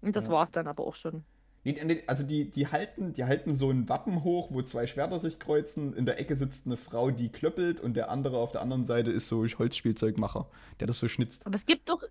[0.00, 0.30] Und das Ja.
[0.32, 1.24] war's dann aber auch schon.
[2.06, 5.94] Also die, die, halten, die halten so ein Wappen hoch, wo zwei Schwerter sich kreuzen.
[5.96, 9.10] In der Ecke sitzt eine Frau, die klöppelt und der andere auf der anderen Seite
[9.10, 10.48] ist so Holzspielzeugmacher,
[10.78, 11.44] der das so schnitzt.
[11.46, 12.02] Aber es gibt doch.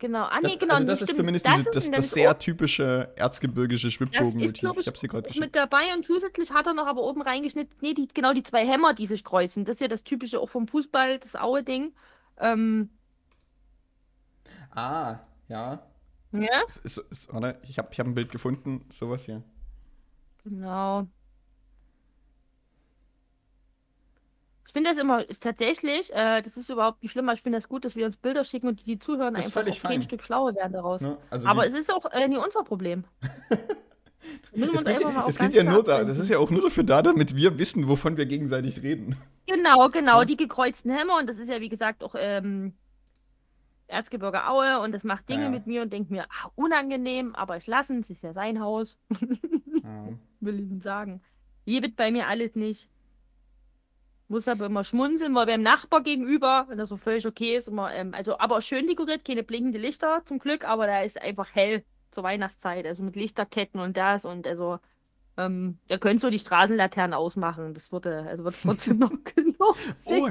[0.00, 0.74] Genau, ah, nee, Das, genau.
[0.74, 1.16] also das ist stimmt.
[1.18, 4.52] zumindest das diese, ist- das, das ist sehr typische erzgebirgische Schwibbogenmotiv.
[4.54, 5.44] glaub Ich habe sie gerade geschickt.
[5.44, 8.64] mit dabei und zusätzlich hat er noch aber oben reingeschnitten, nee, die, genau die zwei
[8.64, 9.64] Hämmer, die sich kreuzen.
[9.64, 11.92] Das ist ja das typische auch vom Fußball, das Aue-Ding.
[12.38, 12.90] Ähm,
[14.70, 15.18] Ah,
[15.48, 15.82] ja.
[16.32, 19.42] Ja, Ist, ist, warte, ich habe ich hab ein Bild gefunden, sowas hier.
[20.44, 21.06] genau.
[24.66, 27.68] Ich finde das immer tatsächlich, äh, das ist überhaupt nicht schlimm, aber ich finde das
[27.68, 29.92] gut, dass wir uns Bilder schicken und die, die zuhören, Das einfach völlig auch kein
[29.92, 30.02] fein.
[30.02, 31.00] Stück schlauer werden daraus.
[31.00, 31.16] Ne?
[31.30, 33.04] Also aber die, es ist auch äh, nicht unser Problem.
[34.52, 37.34] Es geht, es geht ja nur da, das ist ja auch nur dafür da, damit
[37.34, 39.16] wir wissen, wovon wir gegenseitig reden.
[39.46, 40.24] Genau, genau, Ja.
[40.26, 42.74] die gekreuzten Hämmer und das ist ja wie gesagt auch ähm,
[43.88, 47.56] Erzgebirge Aue und das macht Dinge Ja, mit mir und denkt mir, ah, unangenehm, aber
[47.56, 48.96] ich lasse es, ist ja sein Haus,
[49.82, 50.08] Ja.
[50.40, 51.20] will ich Ihnen sagen.
[51.64, 52.88] Gibt bei mir alles nicht.
[54.28, 57.94] Muss aber immer schmunzeln, weil beim Nachbar gegenüber, wenn das so völlig okay ist, immer,
[57.94, 61.82] ähm, also aber schön dekoriert, keine blinkende Lichter zum Glück, aber da ist einfach hell
[62.10, 64.78] zur Weihnachtszeit, also mit Lichterketten und das und also
[65.38, 67.72] ähm, da könntest du die Straßenlaternen ausmachen.
[67.72, 69.76] Das würde, also wird trotzdem noch genug.
[70.04, 70.28] Oh,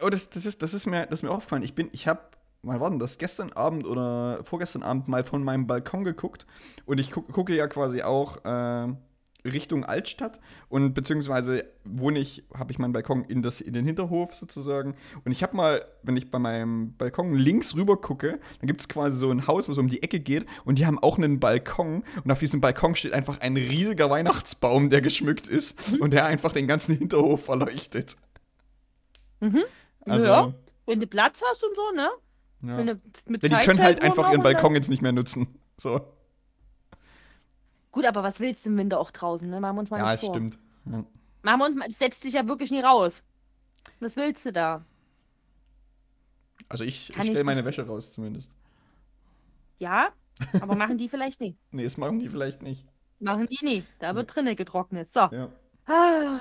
[0.00, 1.62] oh das, das, ist, das, ist mir, das ist mir aufgefallen.
[1.62, 2.20] Ich bin, ich habe,
[2.66, 6.46] mal warten, das gestern Abend oder vorgestern Abend mal von meinem Balkon geguckt
[6.84, 8.92] und ich guck, gucke ja quasi auch äh,
[9.44, 14.34] Richtung Altstadt und beziehungsweise wohne ich, habe ich meinen Balkon in, das, in den Hinterhof
[14.34, 18.80] sozusagen und ich habe mal, wenn ich bei meinem Balkon links rüber gucke, dann gibt
[18.80, 21.40] es quasi so ein Haus, was um die Ecke geht und die haben auch einen
[21.40, 26.26] Balkon und auf diesem Balkon steht einfach ein riesiger Weihnachtsbaum, der geschmückt ist und der
[26.26, 28.16] einfach den ganzen Hinterhof verleuchtet.
[29.40, 29.62] Mhm.
[30.00, 30.54] Also, Ja.
[30.86, 32.08] Wenn du Platz hast und so, ne?
[32.68, 32.82] Ja.
[32.82, 35.58] Du mit Ja, die können halt einfach ihren Balkon jetzt nicht mehr nutzen.
[35.78, 36.00] So.
[37.92, 39.60] Gut, aber was willst du im Winter auch draußen, ne?
[39.60, 40.34] Machen wir uns mal Ja, nicht vor.
[40.34, 40.58] stimmt.
[40.84, 41.04] Ja.
[41.42, 43.22] Machen wir uns mal, setzt dich ja wirklich nie raus.
[44.00, 44.84] Was willst du da?
[46.68, 47.64] Also ich, ich Kann ich stelle meine.
[47.64, 48.50] Wäsche raus zumindest.
[49.78, 50.08] Ja,
[50.60, 51.58] aber machen die vielleicht nicht.
[51.70, 52.84] Nee, das machen die vielleicht nicht.
[53.20, 53.86] Machen die nicht.
[53.98, 55.10] Da wird drinnen getrocknet.
[55.12, 55.20] So.
[55.20, 55.48] Ja.
[55.86, 56.40] Ah,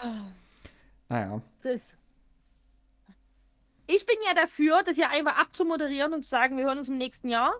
[1.09, 1.41] Naja.
[1.63, 1.81] das.
[3.87, 6.97] Ich bin ja dafür, das hier einfach abzumoderieren und zu sagen, wir hören uns im
[6.97, 7.53] nächsten Jahr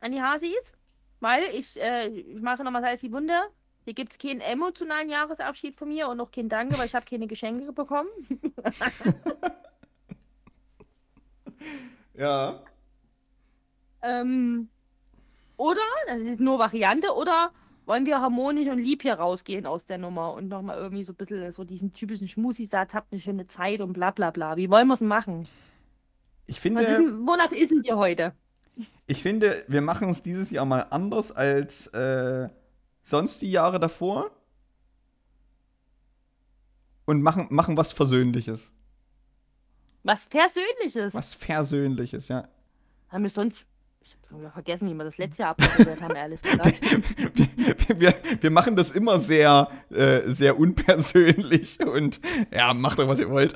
[0.00, 0.72] an die Hasis.
[1.20, 3.40] Weil ich, äh, ich mache nochmal Salz die Wunde.
[3.84, 7.06] Hier gibt es keinen emotionalen Jahresabschied von mir und noch kein Danke, weil ich habe
[7.06, 8.10] keine Geschenke bekommen.
[12.16, 12.62] Ja.
[14.02, 14.68] Ähm,
[15.56, 17.52] oder, das ist nur Variante, oder
[17.86, 21.16] wollen wir harmonisch und lieb hier rausgehen aus der Nummer und nochmal irgendwie so ein
[21.16, 24.56] bisschen so diesen typischen Schmusi-Satz, habt eine schöne Zeit und bla bla bla.
[24.56, 25.48] Wie wollen wir es machen?
[26.46, 28.32] Ich Was ist finde, denn, wonach ist denn dir heute?
[29.06, 32.48] ich finde, wir machen es dieses Jahr mal anders als äh,
[33.02, 34.30] sonst die Jahre davor.
[37.04, 38.72] Und machen, machen was Versöhnliches.
[40.02, 41.14] Was Persönliches.
[41.14, 42.48] Was Versöhnliches, ja.
[43.08, 43.64] Haben wir sonst.
[44.08, 46.80] Ich hab schon wieder vergessen, wie wir das letzte Jahr abgehört haben, ehrlich gesagt.
[47.88, 52.20] wir, wir, wir machen das immer sehr, äh, sehr unpersönlich und
[52.52, 53.54] ja, macht doch, was ihr wollt.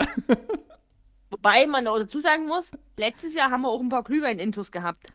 [1.31, 5.13] Wobei man auch dazu sagen muss, letztes Jahr haben wir auch ein paar Glühwein-Intus gehabt.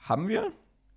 [0.00, 0.52] Haben wir?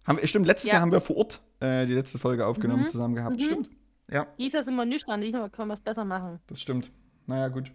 [0.05, 0.75] Haben wir stimmt, letztes Ja.
[0.75, 3.35] Jahr haben wir vor Ort äh, die letzte Folge aufgenommen Mhm, zusammen gehabt.
[3.37, 3.41] mhm.
[3.45, 3.69] Stimmt.
[4.09, 6.39] Ja, Dies Jahr sind wir nüchtern, diesmal können wir es besser machen.
[6.47, 6.91] das stimmt.
[7.27, 7.71] Naja, gut.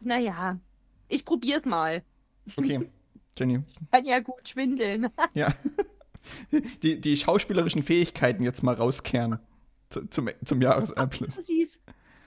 [0.00, 0.58] Naja,
[1.08, 2.02] ich probier's mal.
[2.56, 2.88] Okay,
[3.38, 3.60] Jenny.
[3.90, 5.08] Kann ja gut schwindeln.
[5.34, 5.52] Ja.
[6.82, 9.38] Die, die schauspielerischen Fähigkeiten jetzt mal rauskehren
[9.88, 11.38] zu, zum, zum Jahresabschluss.
[11.38, 11.80] Hasis.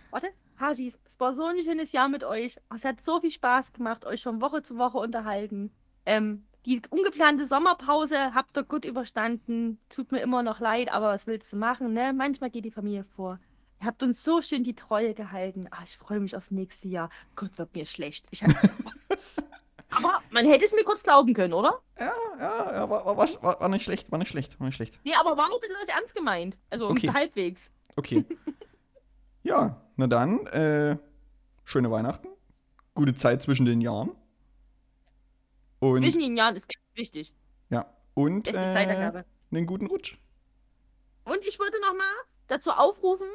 [0.10, 2.58] Warte, Hasis, es war so ein schönes Jahr mit euch.
[2.74, 5.72] Es hat so viel Spaß gemacht, euch von Woche zu Woche unterhalten.
[6.06, 9.80] Ähm, die ungeplante Sommerpause habt ihr gut überstanden.
[9.90, 12.14] Tut mir immer noch leid, aber was willst du machen, ne?
[12.14, 13.40] Manchmal geht die Familie vor.
[13.80, 15.68] Ihr habt uns so schön die Treue gehalten.
[15.72, 17.10] Ah, ich freue mich aufs nächste Jahr.
[17.36, 18.26] Gott, wird mir schlecht.
[18.30, 18.52] Ich hab...
[19.92, 21.82] aber man hätte es mir kurz glauben können, oder?
[22.00, 25.00] Ja, ja, ja war, war, war, war nicht schlecht, war nicht schlecht, war nicht schlecht.
[25.04, 26.58] Nee, aber war auch ein bisschen was ernst gemeint.
[26.70, 27.12] Also Okay.
[27.14, 27.70] halbwegs.
[27.96, 28.26] Okay.
[29.44, 30.98] ja, na dann, äh,
[31.64, 32.28] schöne Weihnachten.
[32.96, 34.12] Gute Zeit zwischen den Jahren.
[35.80, 37.34] Und, Zwischen den Jahren ist ganz wichtig.
[37.70, 40.18] ja, und Das äh, einen guten Rutsch.
[41.24, 42.14] Und ich würde noch mal
[42.48, 43.28] dazu aufrufen,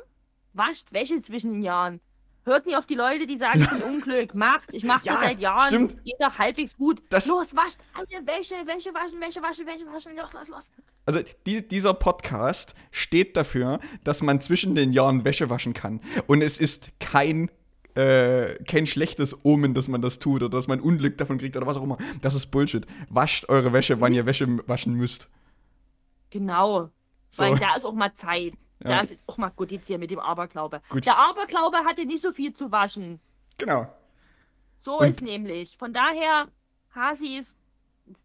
[0.52, 2.00] wascht Wäsche zwischen den Jahren.
[2.47, 4.32] Hört nie auf die Leute, die sagen, ich bin Unglück.
[4.34, 5.66] Macht, ich mache Ja, das seit Jahren.
[5.66, 6.05] stimmt.
[6.05, 7.03] Geht doch halbwegs gut.
[7.11, 10.16] Das- los, wascht alle Wäsche, Wäsche waschen, Wäsche waschen, Wäsche waschen.
[10.16, 10.70] Los, los, los.
[11.07, 16.01] Also die, dieser Podcast steht dafür, dass man zwischen den Jahren Wäsche waschen kann.
[16.28, 17.51] Und es ist kein,
[17.97, 21.66] äh, kein schlechtes Omen, dass man das tut oder dass man Unglück davon kriegt oder
[21.66, 21.99] was auch immer.
[22.20, 22.86] Das ist Bullshit.
[23.09, 25.28] Wascht eure Wäsche, wann ihr Wäsche waschen müsst.
[26.30, 26.90] Genau.
[27.30, 27.42] So.
[27.42, 28.53] Weil da ist auch mal Zeit.
[28.82, 28.90] Ja.
[28.90, 30.82] Da ist auch mal gut jetzt hier mit dem Aberglaube.
[30.90, 31.06] Gut.
[31.06, 33.20] Der Aberglaube hatte nicht so viel zu waschen.
[33.58, 33.86] Genau.
[34.82, 35.76] So Und- ist nämlich.
[35.78, 36.48] Von daher,
[36.94, 37.54] Hasis,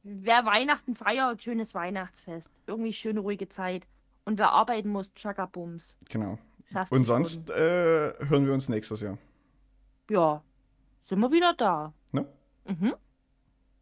[0.04, 2.50] wer Weihnachten feiert, schönes Weihnachtsfest.
[2.68, 3.88] Irgendwie schöne, ruhige Zeit.
[4.26, 5.96] Und wer arbeiten muss, Chakabums.
[6.10, 6.38] Genau.
[6.70, 9.18] Lasst Und sonst äh, hören wir uns nächstes Jahr.
[10.10, 10.42] Ja,
[11.06, 11.94] sind wir wieder da.
[12.12, 12.26] Ne?
[12.66, 12.94] Mhm.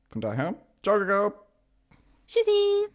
[0.10, 1.34] Von daher, ciao, ciao.
[2.28, 2.88] Tschüssi.